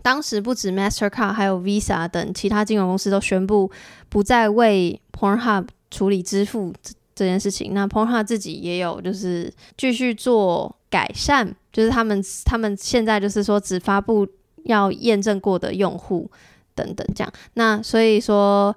[0.01, 3.71] 当时不止 Mastercard 还有 Visa 等其他金融公司都宣布
[4.09, 7.73] 不再为 Pornhub 处理支付这这件事情。
[7.73, 14.27] 那 Pornhub 自己也有就是继续做改善，就是他们他们现在就是说只发布
[14.65, 16.29] 要验证过的用户
[16.75, 17.33] 等等这样。
[17.55, 18.75] 那所以说。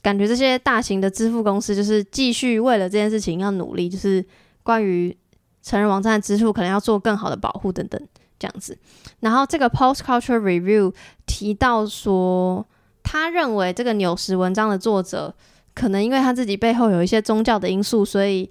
[0.00, 4.24] 感觉这些大型的支付公司就是继续为了这件事情要努力，就是
[4.62, 5.14] 关于
[5.60, 8.00] 成人网站的支付可能要做更好的保护等等
[8.38, 8.78] 这样子。
[9.18, 10.94] 然后这个 Post Culture Review
[11.26, 12.64] 提到说，
[13.02, 15.34] 他认为这个纽时文章的作者
[15.74, 18.48] 可能因为他自己背后有一些宗教的因素，所以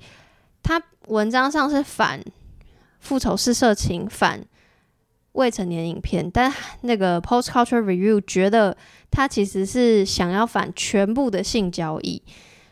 [0.62, 2.22] 他文章上是反
[3.08, 4.44] 复仇式色情、反
[5.32, 8.76] 未成年影片，但那个 Post Culture Review 觉得
[9.10, 12.22] 他其实是想要反全部的性交易，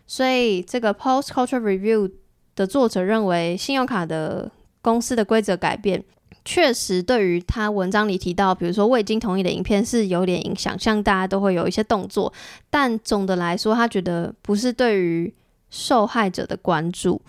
[0.06, 2.12] 所以这个 Post Culture Review
[2.54, 6.04] 的作者认为，信用卡的公司的规则改变
[6.44, 12.34] 确实对于他文章里提到，比如说未经同意的影片是有点影响，像大家都会有一些动作，
[12.70, 15.34] 但总的来说，他觉得不是对于
[15.70, 17.22] 受害者的关注。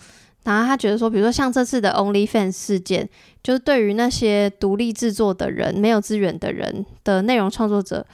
[0.47, 3.07] 然后他觉得说，比如说像这次的 OnlyFans 事件，
[3.43, 8.05] 就是对于那些独立制作的人、没有资源的人的内容创作者，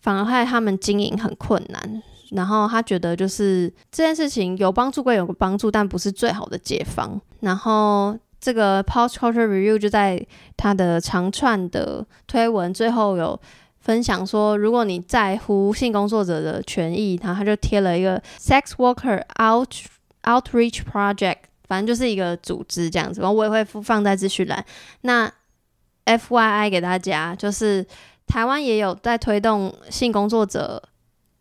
[0.00, 2.02] 反而害他们经营很困难。
[2.30, 7.20] 然后他觉得就是这件事情有帮助归有个帮助，但不是最好的解方。
[7.40, 13.38] 然后这个 Post Culture Review 就在他的长串的推文最后有
[13.80, 19.74] 分享说，如果你在乎性工作者的权益，然后他就贴了一个 Sex Worker Out
[20.22, 21.36] Outreach Project。
[21.66, 24.64] 反正就是一个组织这样子，然后我也会放在资讯栏。
[25.02, 25.30] 那
[26.04, 27.84] FYI 给大家，就是
[28.26, 30.82] 台湾也有在推动性工作者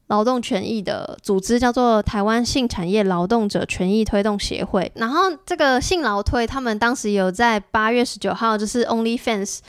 [0.08, 4.92] 劳动权益的组织，叫做台湾性产业劳动者权益推动协会。
[4.96, 9.60] 然后这个性劳推，他们当时有在八月十九号，就是 OnlyFans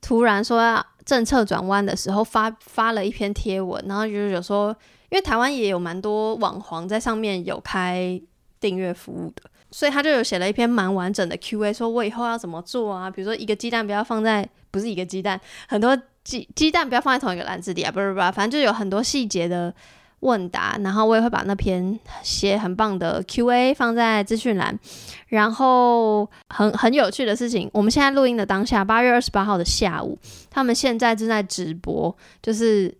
[0.00, 4.68] 突然说要政策转弯的时候，发发了一篇贴文，然后就是有说，
[5.10, 8.20] 因为台湾也有蛮多网黄在上面有开
[8.60, 9.42] 订阅服务的。
[9.74, 13.10] 所以他就有写了一篇蛮完整的 Q&A，说我以后要怎么做啊？
[13.10, 19.74] 比如说一个鸡蛋不要放在，不是一个鸡蛋，很多鸡鸡蛋不要放在同一个篮子里啊，不是不是，反正就有很多细节的
[20.20, 20.78] 问答。
[20.84, 24.78] 然后我也会把那篇写很棒的 Q&A 放在资讯栏。
[25.26, 30.16] 然后很很有趣的事情，我们现在录音的当下，八月二十八号的下午，
[30.50, 32.96] 他们现在正在直播，就是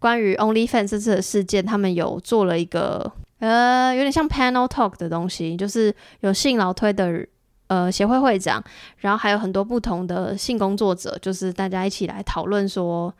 [0.00, 3.12] 关于 OnlyFans 这次的事件，他们有做了一个。
[3.38, 7.26] 呃，有点像 panel talk 的东西，就是有性劳推的
[7.66, 8.64] 呃协会会长，
[8.98, 13.12] 然后还有很多不同的性工作者，就是大家一起来讨论说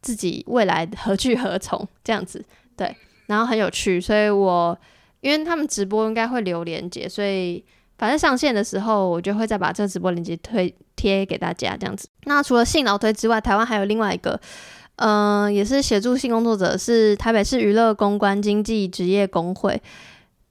[0.00, 2.44] 自己未来何去何从这样子，
[2.76, 2.96] 对，
[3.26, 4.78] 然后很有趣，所以我
[5.22, 7.64] 因为他们直播应该会留连接，所以
[7.96, 12.08] 反正上线的时候我就会再把这个直播连接推贴给大家这样子。
[12.24, 14.40] 那除了性劳推之外，台湾还有另外一个。
[14.98, 19.80] 嗯、也是协助性工作者，是台北市娱乐公关经济职业工会。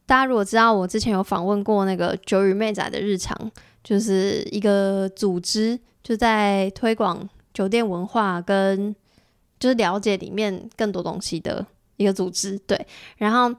[0.05, 3.35] 大家如果知道，我之前有访问过那个九与妹仔的日常，
[3.83, 8.95] 就是一个组织，就在推广酒店文化跟
[9.59, 11.65] 就是了解里面更多东西的
[11.97, 12.57] 一个组织。
[12.59, 12.87] 对，
[13.17, 13.53] 然后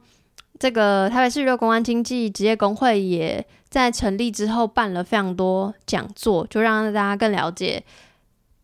[0.59, 7.85] 这个台北市娱乐公关经济职业工会也在成立之后办了非常多讲座，就让大家更了解。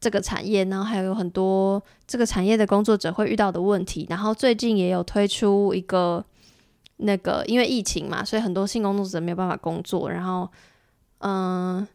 [0.05, 4.07] 这个产业，然后还有很多这个产业的工作者会遇到的问题。
[4.11, 6.23] 然后最近也有推出一个
[6.99, 10.11] 那个，因为疫情嘛，所以很多性工作者没有办法工作。
[10.11, 10.47] 然后，
[11.21, 11.89] 嗯、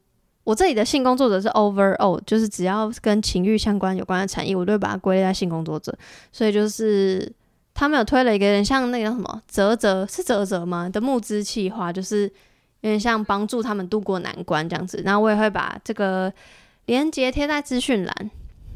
[0.43, 5.95] 我这里的性工作者是 overall，就是只要跟情欲相关有关的产业，我都会把它归类在性工作者。
[6.31, 7.31] 所以就是
[7.75, 12.23] 他们有推了一个人像那个叫什么“泽泽”是“泽泽”吗的募资计划，就是
[12.81, 14.99] 有点像帮助他们度过难关这样子。
[15.05, 16.33] 然后我也会把这个。
[16.89, 18.31] 连结贴在资讯栏，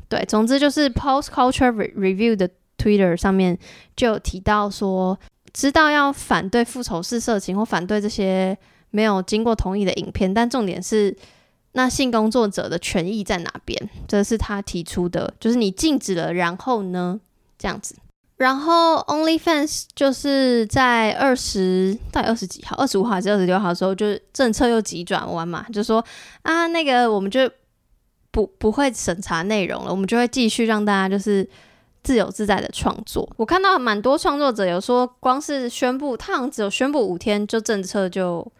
[0.07, 2.47] 对，总之就是 Post Culture Review 的
[2.77, 3.57] Twitter 上面
[3.95, 5.17] 就有提到说，
[5.51, 8.55] 知道要反对复仇式色情或反对这些
[8.91, 11.17] 没有经过同意的影片，但重点是
[11.71, 13.89] 那性工作者的权益在哪边？
[14.07, 17.19] 这是他提出的，就是你禁止了，然后呢，
[17.57, 17.95] 这样子，
[18.37, 26.05] 然后 OnlyFans 就是在二十到底二十几号，二十五号还是二十六号的时候，就是政策又急转弯嘛，就说
[26.43, 27.49] 啊，那个我们就。
[28.33, 31.47] 不不会审查内容了，我们就会继续让大家就是
[32.01, 33.29] 自由自在的创作。
[33.37, 38.51] 我看到蛮多创作者有说，光是宣布，他好像只有宣布五天，就政策就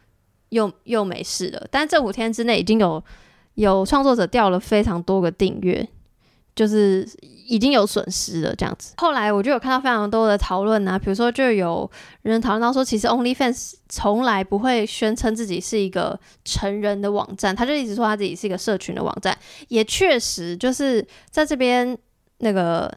[0.50, 1.68] 又又没事了。
[1.72, 3.04] 但这五天之内，已经有
[3.56, 5.90] 有创作者掉了非常多个订阅。
[6.56, 7.08] 就是
[7.48, 8.94] 已经有损失了这样子。
[8.98, 11.90] 后来我就有看到非常多的讨论啊，比如说就有
[12.22, 19.38] 人讨论到说，其实 OnlyFans 从来不会宣称自己是一个成人的网站，他就一直说他自己是一个社群的网站。
[19.68, 21.98] 也确实就是在这边
[22.38, 22.92] 那个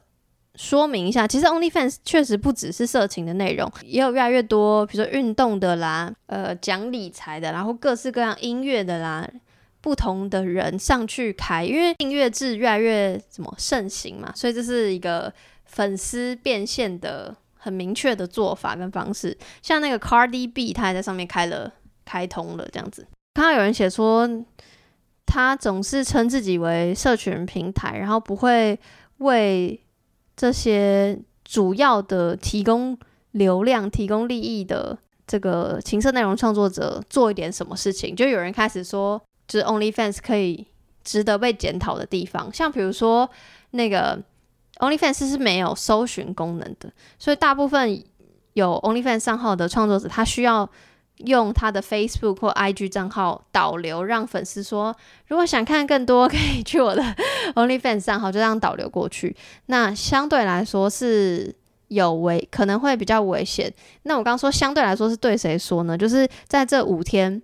[0.54, 9.28] 说明一下，其实 OnlyFans 确实不只是色情的内容，也有越来越多，比如说运动的啦，呃，讲理财的，然后各式各样音乐的啦。
[9.86, 15.32] 不同的人上去开，因为订阅制越来越怎么盛行嘛，所以这是一个
[15.64, 19.38] 粉丝变现的很明确的做法跟方式。
[19.62, 21.72] 像那个 Cardi B，他还在上面开了
[22.04, 23.06] 开通了这样子。
[23.34, 24.28] 看到有人写说，
[25.24, 28.76] 他总是称自己为社群平台，然后不会
[29.18, 29.80] 为
[30.36, 32.98] 这些主要的提供
[33.30, 38.16] 流量、提供利益的这个情色内容创作者做一点什么事情。
[38.16, 39.22] 就有人开始说。
[39.46, 40.66] 就是 OnlyFans 可以
[41.04, 43.28] 值得被检讨的地方，像比如说
[43.70, 44.20] 那个
[44.78, 48.02] OnlyFans 是没有搜寻功能的，所以大部分
[48.54, 50.68] 有 OnlyFans 账号的创作者，他需要
[51.18, 54.94] 用他的 Facebook 或 IG 账号导流，让粉丝说，
[55.28, 57.02] 如果想看更多，可以去我的
[57.54, 59.36] OnlyFans 账号，就这样导流过去。
[59.66, 61.54] 那相对来说是
[61.88, 63.72] 有危，可能会比较危险。
[64.02, 65.96] 那我刚刚说相对来说是对谁说呢？
[65.96, 67.40] 就是在这五天。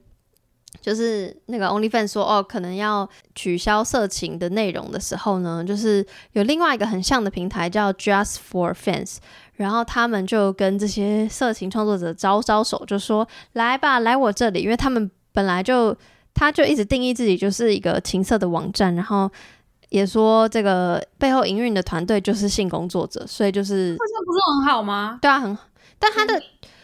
[0.80, 9.18] 就是那个 OnlyFans 说哦，可能要取消色情的内容的时候呢，就是有另外一个很像的平台叫 Just for Fans，
[9.54, 15.96] 然后他们就跟这些色情创作者招招手，就说来吧，来我这里，因为他们本来就
[16.34, 19.30] 他就一直定义自己就是一个情色的网站，然后
[19.90, 25.18] 也说这个背后营运的团队就是性工作者，所以就是这不是很好吗？
[25.22, 25.56] 对啊，很，
[26.00, 26.34] 但他的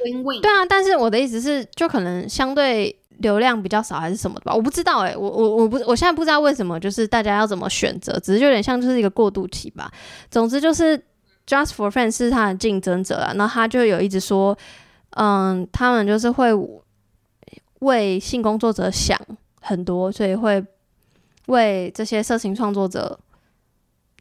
[0.04, 2.96] win win 对啊，但是我的意思是，就可能相对。
[3.18, 9.90] 流量比较少还是什么的吧，我不知道哎、我我我不我现在不知道为什么，就是大家要怎么选择，只是有点像就是一个过渡期吧。
[10.30, 10.96] 总之就是
[11.46, 14.56] Just for Friends 是他的竞争者啊，那他就有一直说，
[15.16, 16.50] 嗯，他们就是会
[17.80, 19.20] 为性工作者想
[19.60, 20.64] 很多，所以会
[21.46, 23.18] 为这些色情创作者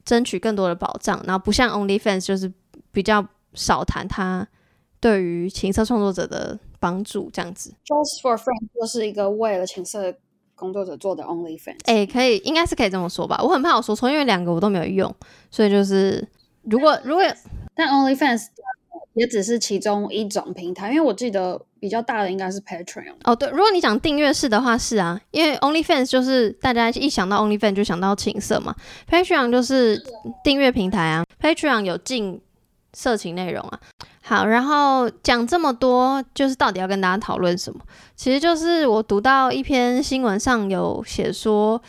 [0.04, 2.52] 争取更多的保障，然后不像 OnlyFans 就是
[2.92, 3.24] 比较
[3.54, 4.48] 少谈他
[5.00, 6.58] 对于情色创作者的。
[6.80, 10.14] 帮助这样子，Just for Friends 就是一个为了情色
[10.56, 11.80] 工作者做的 OnlyFans。
[11.86, 13.40] 哎、欸，可以，应该是可以这么说吧。
[13.42, 15.14] 我很怕我说错，因为两个我都没有用，
[15.52, 16.28] 所以就是
[16.64, 17.24] 如果如果
[17.76, 18.46] 但 OnlyFans
[19.14, 23.16] 也只是其中一种平台，因为我记得比较大的应该是 Patreon。
[23.24, 28.76] 哦，对，如果你讲订阅式的话是啊，因为 OnlyFans 就是大家一想到 OnlyFans 就想到情色嘛
[29.10, 30.00] ，Patreon 就是
[30.44, 32.40] 订阅平台啊，Patreon 有进
[32.94, 33.80] 色情内容啊。
[34.24, 37.80] 好，然后讲这么多，就是到底要跟大家讨论什么？
[38.16, 41.82] 其实就是我读到一篇新闻上有写说，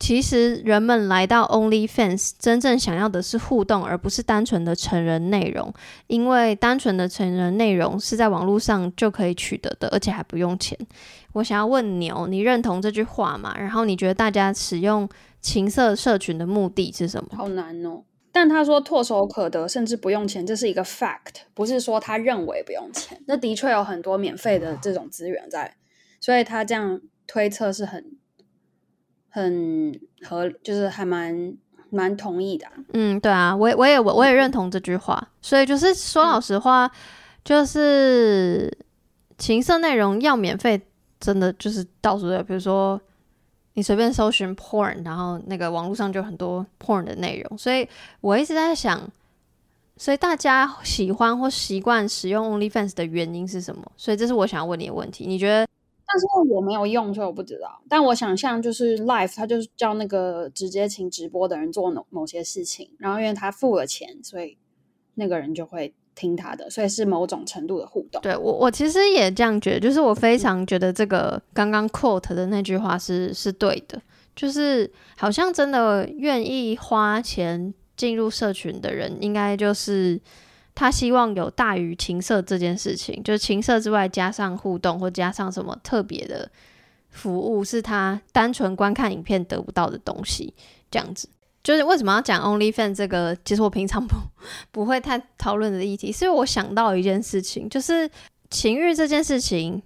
[0.00, 5.72] 其实人们来到 OnlyFans 真正想要的是互动，而不是单纯的成人内容，
[6.08, 10.76] 因为单纯的成人内容是在网络上就可以取得的，而且还不用钱。
[11.34, 13.54] 我想要问牛，你认同这句话吗？
[13.56, 15.08] 然后你觉得大家使用
[15.40, 17.30] 情色社群的目的是什么？
[17.36, 18.02] 好难哦。
[18.32, 23.20] 但他说唾手可得，甚至不用钱，这是一个 fact，不是说他认为不用钱。
[23.26, 25.76] 那的确有很多免费的这种资源在，
[26.20, 28.16] 所以他这样推测是很
[29.28, 31.56] 很合，就是还蛮
[31.90, 32.72] 蛮同意的啊。
[32.92, 35.32] 嗯，对啊，我也我也我我也认同这句话。
[35.42, 36.90] 所以就是说老实话，嗯，
[37.44, 38.78] 就是
[39.38, 40.80] 情色内容要免费，
[41.18, 43.00] 真的就是到处都有，比如说。
[43.80, 47.88] 你随便搜寻 porn，然后那个网络上就很多 porn 的内容，所以
[48.20, 49.10] 我一直在想，
[49.96, 53.90] 所以大家喜欢或习惯使用 OnlyFans 的原因是什么？
[53.96, 55.24] 所以这是我想要问你的问题。
[55.26, 55.66] 你觉得？
[56.06, 57.80] 但是我没有用，所以我不知道。
[57.88, 64.58] 但我想象就是 live，他就是叫那个直接请直播的人做某某些事情，然后因为他付了钱，所以
[65.14, 65.94] 那个人就会。
[66.20, 68.20] 听他的，所以是某种程度的互动。
[68.20, 74.00] 对我，我其实也这样觉得，就是我非常觉得这个刚刚 quote 的那句话是是对的，
[74.36, 80.20] 就是好像真的愿意花钱进入社群的人，应该就是
[80.74, 86.50] 他希望有大于情色这件事情，就是情色之外加上互动或加上什么特别的
[87.08, 90.52] 服务，是他单纯观看影片得不到的东西，
[90.90, 91.28] 这样子。
[91.62, 93.36] 就是为什么要讲 only fan 这个？
[93.44, 94.16] 其实我平常不
[94.72, 98.10] 不会太讨论的议题，是因为我想到一件事情，就是
[98.48, 99.82] 情欲这件事情，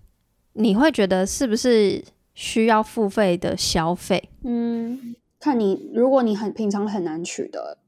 [0.53, 2.05] 你会觉得是不是
[2.35, 4.31] 需要付费的消费？
[4.45, 7.79] 嗯，看你，如果你很平常很难取得，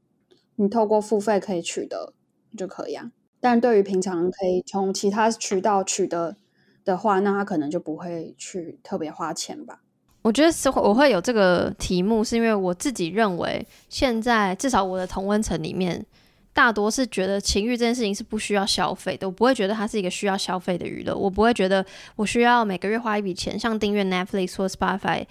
[0.57, 2.13] 你透过付费可以取得
[2.57, 3.11] 就可以啊。
[3.39, 6.35] 但对于平常可以从其他渠道取得
[6.83, 9.81] 的话，那他可能就不会去特别花钱吧。
[10.27, 16.05] 我觉得是我会有这个题目，是因为我自己认为，现在至少我的同温层里面，
[16.51, 19.25] 大多是觉得情欲这件事情是不需要消费的。
[19.25, 21.85] 我不会觉得它是一个需要消费的娱乐，我不会觉得
[22.17, 25.25] 我需要每个月花一笔钱，像订阅 Netflix 或 Spotify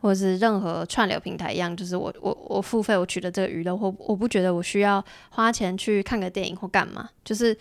[0.00, 7.54] 或者是任何串流平台一样，就是我我我付费我取得这个娱乐，或我不觉得我需要花钱去看个电影或干嘛，就是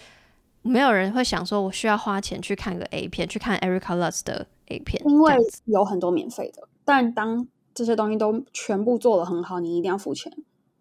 [0.61, 5.35] 没有人会想说我需要花钱去看个 A 片，去看 Erica Lutz 的 A 片，因为
[5.65, 6.65] 有很多免费的。
[6.88, 10.31] 但当这些东西都全部做得很好，你一定要付钱，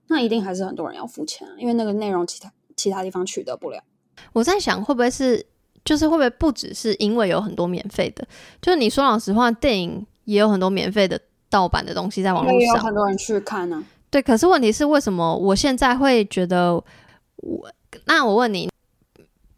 [0.06, 3.82] 那一定还是很多人要付钱，因为那个内容其他其他地方取得不了。
[4.32, 5.44] 我在想，会不会是，
[5.84, 8.24] 就是会不会不只是因为有很多免费的，
[8.62, 13.84] 就是你说老实话，电影也有很多免费的盗版的东西在网络上，也有很多人去看呢、啊。
[14.08, 16.74] 对，可是问题是为什么我现在会觉得
[17.38, 17.68] 我？
[18.04, 18.70] 那我问你，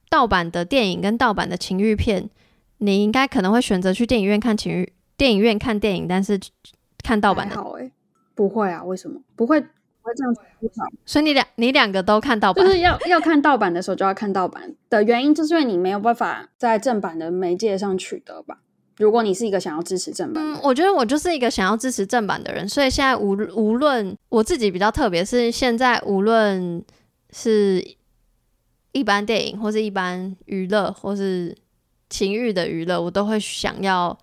[0.08, 2.30] 盗版的电影跟盗版的情欲片，
[2.78, 4.94] 你应该可能会选择去电影院看情欲。
[5.18, 6.40] 电影院看电影，但是
[7.04, 7.92] 看盗版的好哎，
[8.34, 8.82] 不会啊？
[8.82, 9.60] 为什么不会？
[9.60, 9.66] 不
[10.10, 10.86] 会这样子不好？
[11.04, 18.60] 所以你两你两个都看盗版，就是要要看盗版的时候就要看盗版的原因，就是因为你没有办法在正版的媒介上取得吧？
[18.96, 26.82] 如果你是一个想要支持正版，嗯，我觉得我就是一个想要支持正版的人，所以现在无无论我自己比较特别，是现在无论
[27.30, 27.84] 是
[28.92, 31.54] 一般电影或是一般娱乐或是
[32.08, 34.16] 情欲的娱乐，我都会想要。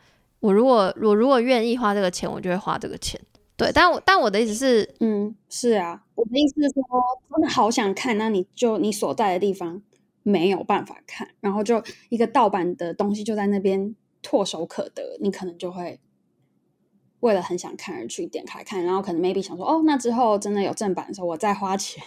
[0.46, 3.20] 我如果我如果愿意花这个钱，我就会花这个钱。
[3.58, 6.84] 对，但我但我的意思是，嗯，是啊，我的意思是说，
[7.32, 9.82] 真的好想看，那你就你所在的地方
[10.22, 16.00] 没有办法看，然后就一个盗版的东西就在那边唾手可得，你可能就会
[17.22, 22.04] 为了很想看而去点开看，然后可能 maybe 想说，哦，那之后真的有正版的时候，我再花钱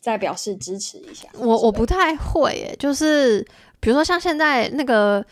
[0.00, 1.28] 再表示支持一下。
[1.38, 3.46] 我我不太会耶，就是
[3.80, 5.24] 比如说像现在那个。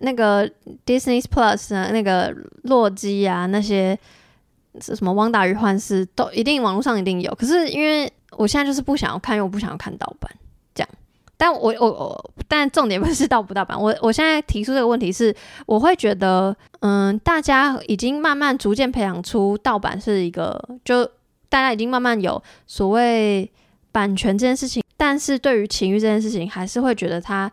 [0.00, 0.48] 那个
[0.84, 2.34] Disney Plus 啊，那个
[2.64, 3.98] 洛基啊，那些
[4.80, 7.34] 是什么《汪达与幻视》都一定网络上一定有。
[7.34, 10.30] 可是因为我现在就是不想要看，因为我不想要看盗版
[10.74, 10.88] 这样。
[11.36, 13.80] 但我我我，但重点不是盗不盗版。
[13.80, 15.34] 我我现在提出这个问题是，
[15.66, 21.04] 我会觉得，嗯，大家已经慢慢逐渐培养出盗版是一个，就
[21.48, 23.50] 大家已经慢慢有所谓
[23.90, 27.50] 版权这件事情，但是对于情欲这件事情，还是会觉得它。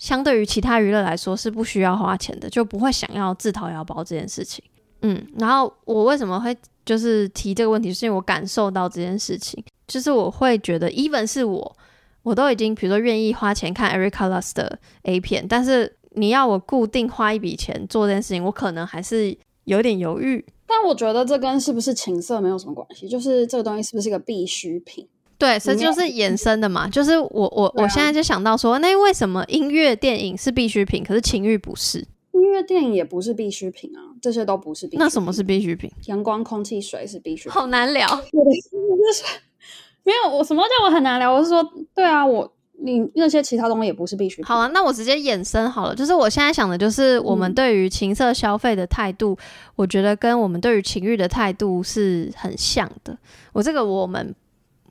[0.00, 4.64] 相对于其他娱乐来说是不需要花钱的，就不会想要自掏腰包这件事情。
[5.02, 11.76] 嗯，然后我为什么会就是提这个问题，是因为我感受到这件事情，就是我会觉得，even 是我，
[12.22, 20.42] 我都已经比如说愿意花钱看 Erica Lust 的 A 片，但是你要我固定花一笔钱做这件事情，我可能还是有点犹豫。
[20.66, 25.06] 但我觉得这跟是不是情色没有什么关系，就是这个东西是不是一个必需品。
[25.40, 32.06] 对，所以就是衍生的嘛，就是我我我现在就想到说，那为什么音乐电影是必需品，可是情欲不是？
[32.32, 34.98] 音乐电影也不是必需品啊，这些都不是必需品。
[34.98, 35.90] 那什么是必需品？
[36.06, 37.52] 阳光、空气、水是必需品。
[37.52, 38.06] 好难聊。
[40.04, 41.32] 没有，我什么叫我很难聊？
[41.32, 44.44] 我是说，对啊，我你那些其他东西也不是必需品。
[44.44, 53.16] 好啊，那我直接衍生好了，就是我现在想的就是，我们对于情色消费的态度，嗯，我觉得跟我们对于情欲的态度是很像的。
[53.54, 54.34] 我这个我们。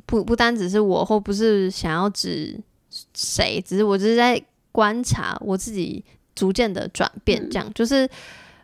[0.09, 2.59] 不不单只是我，或不是想要指
[3.13, 4.41] 谁，只是我只是在
[4.71, 6.03] 观察我自己
[6.33, 8.07] 逐渐的转变，这样、嗯、就是，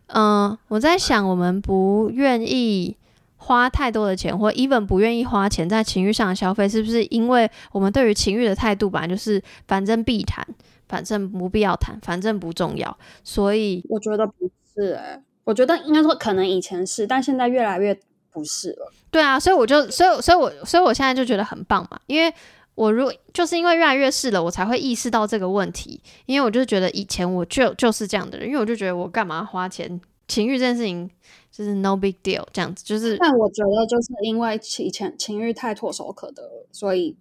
[0.07, 2.97] 嗯、呃，我在想，我们不愿意
[3.37, 10.43] 花太多的钱，或 even 不愿意花钱在情欲上的消费，是不是因为我们对于情欲的态度本来就是反正必谈，
[10.89, 17.95] 反正不必要谈，反正不重要，所以我觉得不是、欸，我觉得应该说可能以前是，但现在越来越。
[18.35, 22.31] 不是了，对啊，所以我就，所以，所以我，所以我现在就觉得很棒嘛，因为
[22.75, 31.09] 我如就是因为越来越是了，我才会意识到这个问题，因为我就觉得以前我就就是这样的人，因为我就觉得我干嘛花钱，情欲这件事情
[31.49, 37.15] 就是 no big deal 这样子，就是，但我觉得就是因为以前情欲太唾手可得了，所以，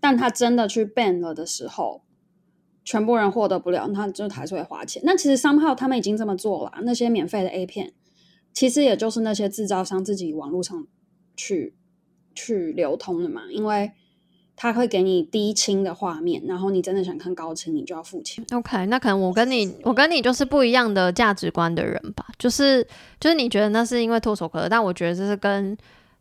[0.00, 2.02] 但他真的去 ban 了的时候，
[2.84, 5.00] 全部人获得不了，他就还是会花钱。
[5.04, 7.92] 那其实 somehow 他们已经这么做了，那些免费的 A 片。
[8.58, 10.84] 其实也就是那些制造商自己网络上
[11.36, 11.76] 去
[12.34, 13.92] 去流通的嘛，因为
[14.56, 18.44] 他会给你低清的画面，然后你真的想看高清，你就要付钱。
[18.50, 22.84] OK，那可能我跟你我跟你就是不一样的价值观的人吧，就是
[23.20, 25.78] 就是你觉得那是因为唾手可得，但我觉得这是跟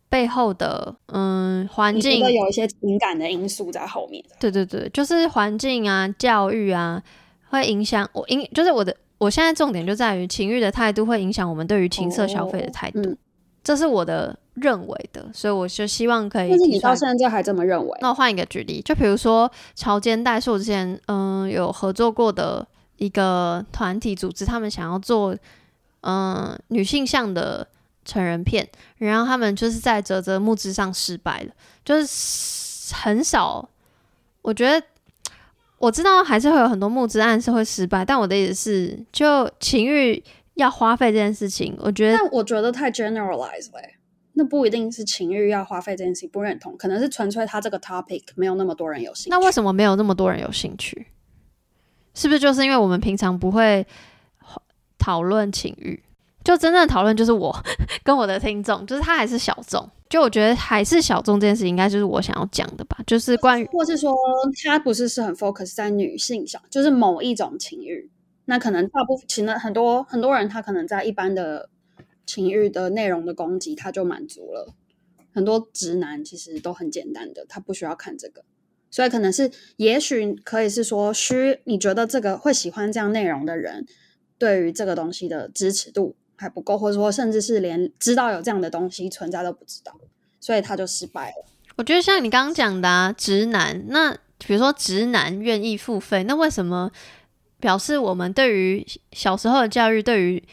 [0.07, 4.23] 背后的嗯环境有一些情感的因素在后面。
[4.39, 7.01] 对对对，就是环境啊、教育啊，
[7.49, 8.95] 会影响我影，就是我的。
[9.17, 13.17] 我现在重点就在于情欲的态度会影响我们对于情色消费的态度，哦嗯，
[13.63, 16.49] 这是我的认为的，所以我就希望可以。
[16.49, 17.97] 但是你到现在还这么认为？
[18.01, 22.65] 那我换一个举例，就比如说潮间带是我之前嗯有合作过的
[22.97, 25.35] 一个团体组织，他们想要做
[26.01, 27.67] 嗯女性向的
[28.05, 31.51] 成人片，然后他们就是在啧啧募资上失败了，
[31.83, 33.67] 就是很少。
[34.43, 34.81] 我觉得
[35.79, 40.23] 我知道还是会有很多募资案是会失败，但我的意思是，就情欲
[40.55, 43.79] 要花费这件事情，我觉得，但我觉得太 generalize 了。
[44.33, 49.29] 那不一定是情欲要花费这件事情不认同，可能是纯粹他这个 topic 没有那么多人有兴趣。
[49.31, 51.07] 那为什么没有那么多人有兴趣？
[52.13, 53.85] 是不是就是因为我们平常不会
[54.99, 56.03] 讨论情欲？
[56.43, 57.55] 就真正的讨论就是我
[58.03, 59.89] 跟我的听众，就是他还是小众。
[60.09, 64.15] 就我觉得还是小众这件事，应该就是我想要讲的吧，就是关于，或是说
[64.65, 68.09] 他不是是很 focus 在女性上，就是某一种情欲。
[68.45, 71.69] 那可能大部分其实很多很多人他可能在一般的。
[72.29, 74.73] 情欲的内容的攻击，他就满足了
[75.33, 78.43] 很多直男，其实都很简单的，他不需要看这个，
[78.91, 83.85] 所以可能是，也许可以是说，需你觉得这个会喜欢这样内容的人，
[84.37, 89.93] 对于这个东西的支持度还不够，或者说甚至是连知道有这样的东西存在都不知道，
[90.39, 91.45] 所以他就失败了。
[91.75, 94.15] 我觉得像你刚刚讲的啊，直男，那
[94.45, 96.89] 比如说直男愿意付费，那为什么
[97.59, 100.43] 表示我们对于小时候的教育，对于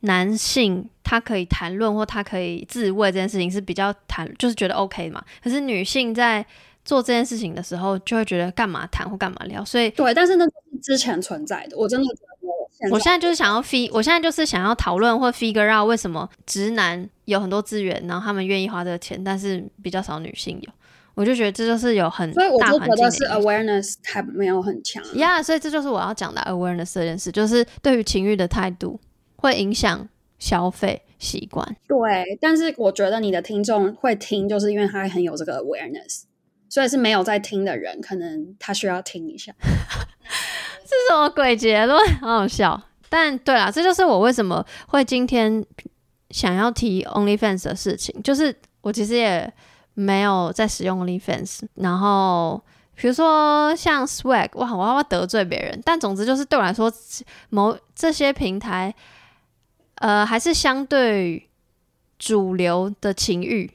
[0.00, 5.24] 男性他可以谈论或他可以自慰这件事情是比较谈，就是觉得 OK 嘛。
[5.42, 6.44] 可是女性在
[6.84, 9.64] 做这件事情的时候，就会觉得干嘛谈或干嘛聊。
[9.64, 12.35] 所以对，但是那是之前存在的，我真的觉得
[12.90, 20.72] 我现在就是想要 f 我现在就是想要讨论或 figure out 为什么直男有很多资源，然后他们愿意花这个钱，但是比较少女性有。
[21.14, 25.02] 我就觉得这就是有很所以我觉得是 awareness 还没有很强。
[25.14, 29.00] 呀，yeah, 所以这就是我要讲的 awareness 这件事，就是对于情欲的态度。
[29.38, 30.08] 会影响
[30.38, 32.38] 消费习惯，对。
[32.40, 36.22] 但是我觉得你的听众会听，就是因为他很有这个 awareness，
[36.70, 39.52] 所以是没有在听的人，可能他需要听一下。
[40.86, 41.98] 是什么鬼结论？
[42.20, 42.80] 好好笑。
[43.08, 45.64] 但对啦，这就是我为什么会今天
[46.30, 49.52] 想要提 OnlyFans 的事情，就是我其实也
[49.94, 52.62] 没有在使用 OnlyFans，然后。
[52.98, 55.78] 比如说像 Swag，哇，我要不要得罪别人？
[55.84, 56.90] 但总之就是对我来说，
[57.50, 58.94] 某这些平台，
[59.96, 61.46] 呃，还是相对
[62.18, 63.70] 主流的情欲，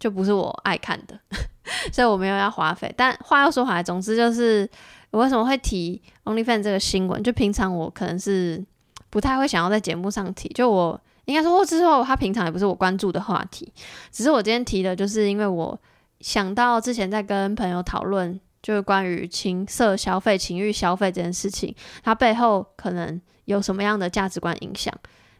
[0.00, 1.16] 就不是我爱看的，
[1.94, 2.92] 所以我没有要花费。
[2.96, 4.68] 但话又说回来，总之就是
[5.14, 7.22] 我为什么会提 Only Fan 这个新闻？
[7.22, 8.62] 就平常我可能是
[9.10, 13.72] 不太会想要在节目上提，就我应该说之后他平常也不是我关注的话题，
[14.10, 15.80] 只是我今天提的，就是因为我
[16.18, 18.40] 想到之前在跟朋友讨论。
[18.64, 24.90] 就是关于情色消费、情欲消费这件事情，它背后可能有什么样的价值观影响，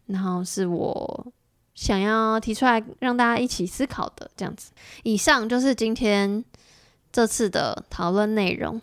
[0.09, 1.33] 然后是我
[1.75, 4.72] 想要提出来让大家一起思考的这样子。
[5.05, 6.45] 以上就是今天
[7.11, 8.79] 这次的讨论内容。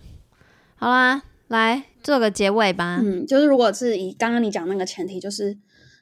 [0.82, 3.00] 好啦，来做个结尾吧。
[3.04, 5.56] 嗯，就是如果是以刚刚你讲那个前提，就是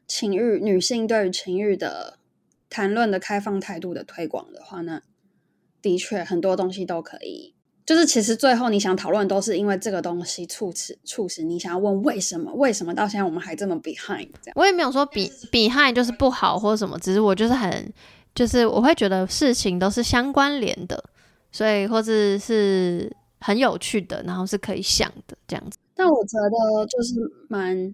[0.08, 2.18] 情欲女性对于情欲的
[2.70, 5.02] 谈论的开放态度的推广的话，呢
[5.82, 7.54] 的确很多东西都可以。
[7.86, 12.54] 就是其实最后你想讨论都是因为这个东西促使促使你想要问为什么？
[12.54, 14.30] 为什么到现在我们还这么 behind？
[14.42, 17.92] 这样我也没有说比 behind 就是不好或者什么，只是我就是很
[18.34, 21.04] 就是我会觉得事情都是相关联的，
[21.52, 25.78] 所以或者是很有趣的，然后是可以想的这样子。
[25.96, 27.16] 但我觉得就是
[27.48, 27.94] 蛮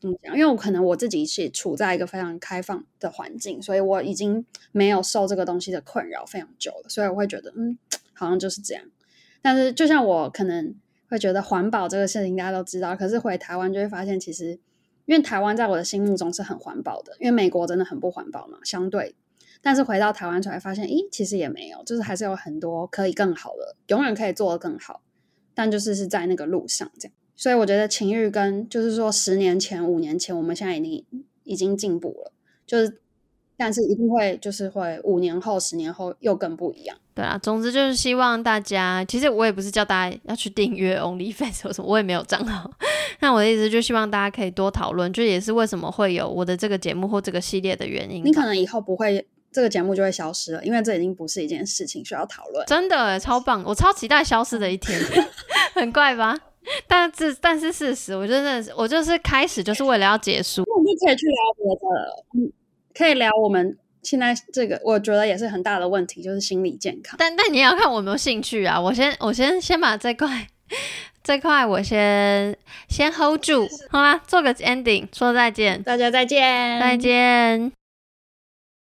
[0.00, 0.34] 怎么讲？
[0.36, 7.78] 因为我可能我自己是处在一个非常开放的环境，所以我已经没有受这个东西的困扰非常久了，所以我会觉得嗯，
[8.12, 8.84] 好像就是这样。
[9.40, 10.74] 但是，就像我可能
[11.08, 14.58] 会觉得环保这个事情大家都知道，可是回台湾就会发现，其实
[15.06, 19.14] 因为台湾在我的心目中是很环保的，因为美国真的很不环保嘛，相对。
[19.64, 25.00] 但是回到台湾才发现，咦，其实也没有，就是还是有很多可以更好的，永远可以做得更好。
[25.54, 31.04] 但就是是在那个路上这样，所以我觉得情欲跟就是说十年前、五年前，我们现在已经
[31.42, 32.32] 已经进步了，
[32.66, 33.00] 就是。
[33.56, 36.96] 但是一定会，就是会五年后、十年后又更不一样。
[37.14, 42.68] 对啊，总之就是希望大家，其实我也不是叫大家要去订阅 OnlyFans 或什么，我也没有账号。
[43.22, 48.24] 那我的意思就希望大家可以多讨论，就也是为什么会有我的这个节目或这个系列的原因。
[48.24, 52.66] 你可能以后不会，这个节目就会消失了，因为这已经不是一件事情需要讨论。
[52.66, 55.00] 真的超棒，我超期待消失的一天，
[55.74, 56.36] 很怪吧？
[56.88, 60.64] 但是但是事实，我真的我就是开始就是为了要结束。
[60.66, 62.52] 那我们就可以去聊别的，嗯。
[62.96, 67.16] 可以聊我们现在这个，我觉得也是很大的问题，就是心理健康。
[67.18, 68.80] 但但你要看我有没有兴趣啊！
[68.80, 70.46] 我先我先先把这块
[71.24, 72.56] 这块我先
[72.88, 77.83] 先 hold 住，好啦，做个 ending，说再见，大家再见，再见。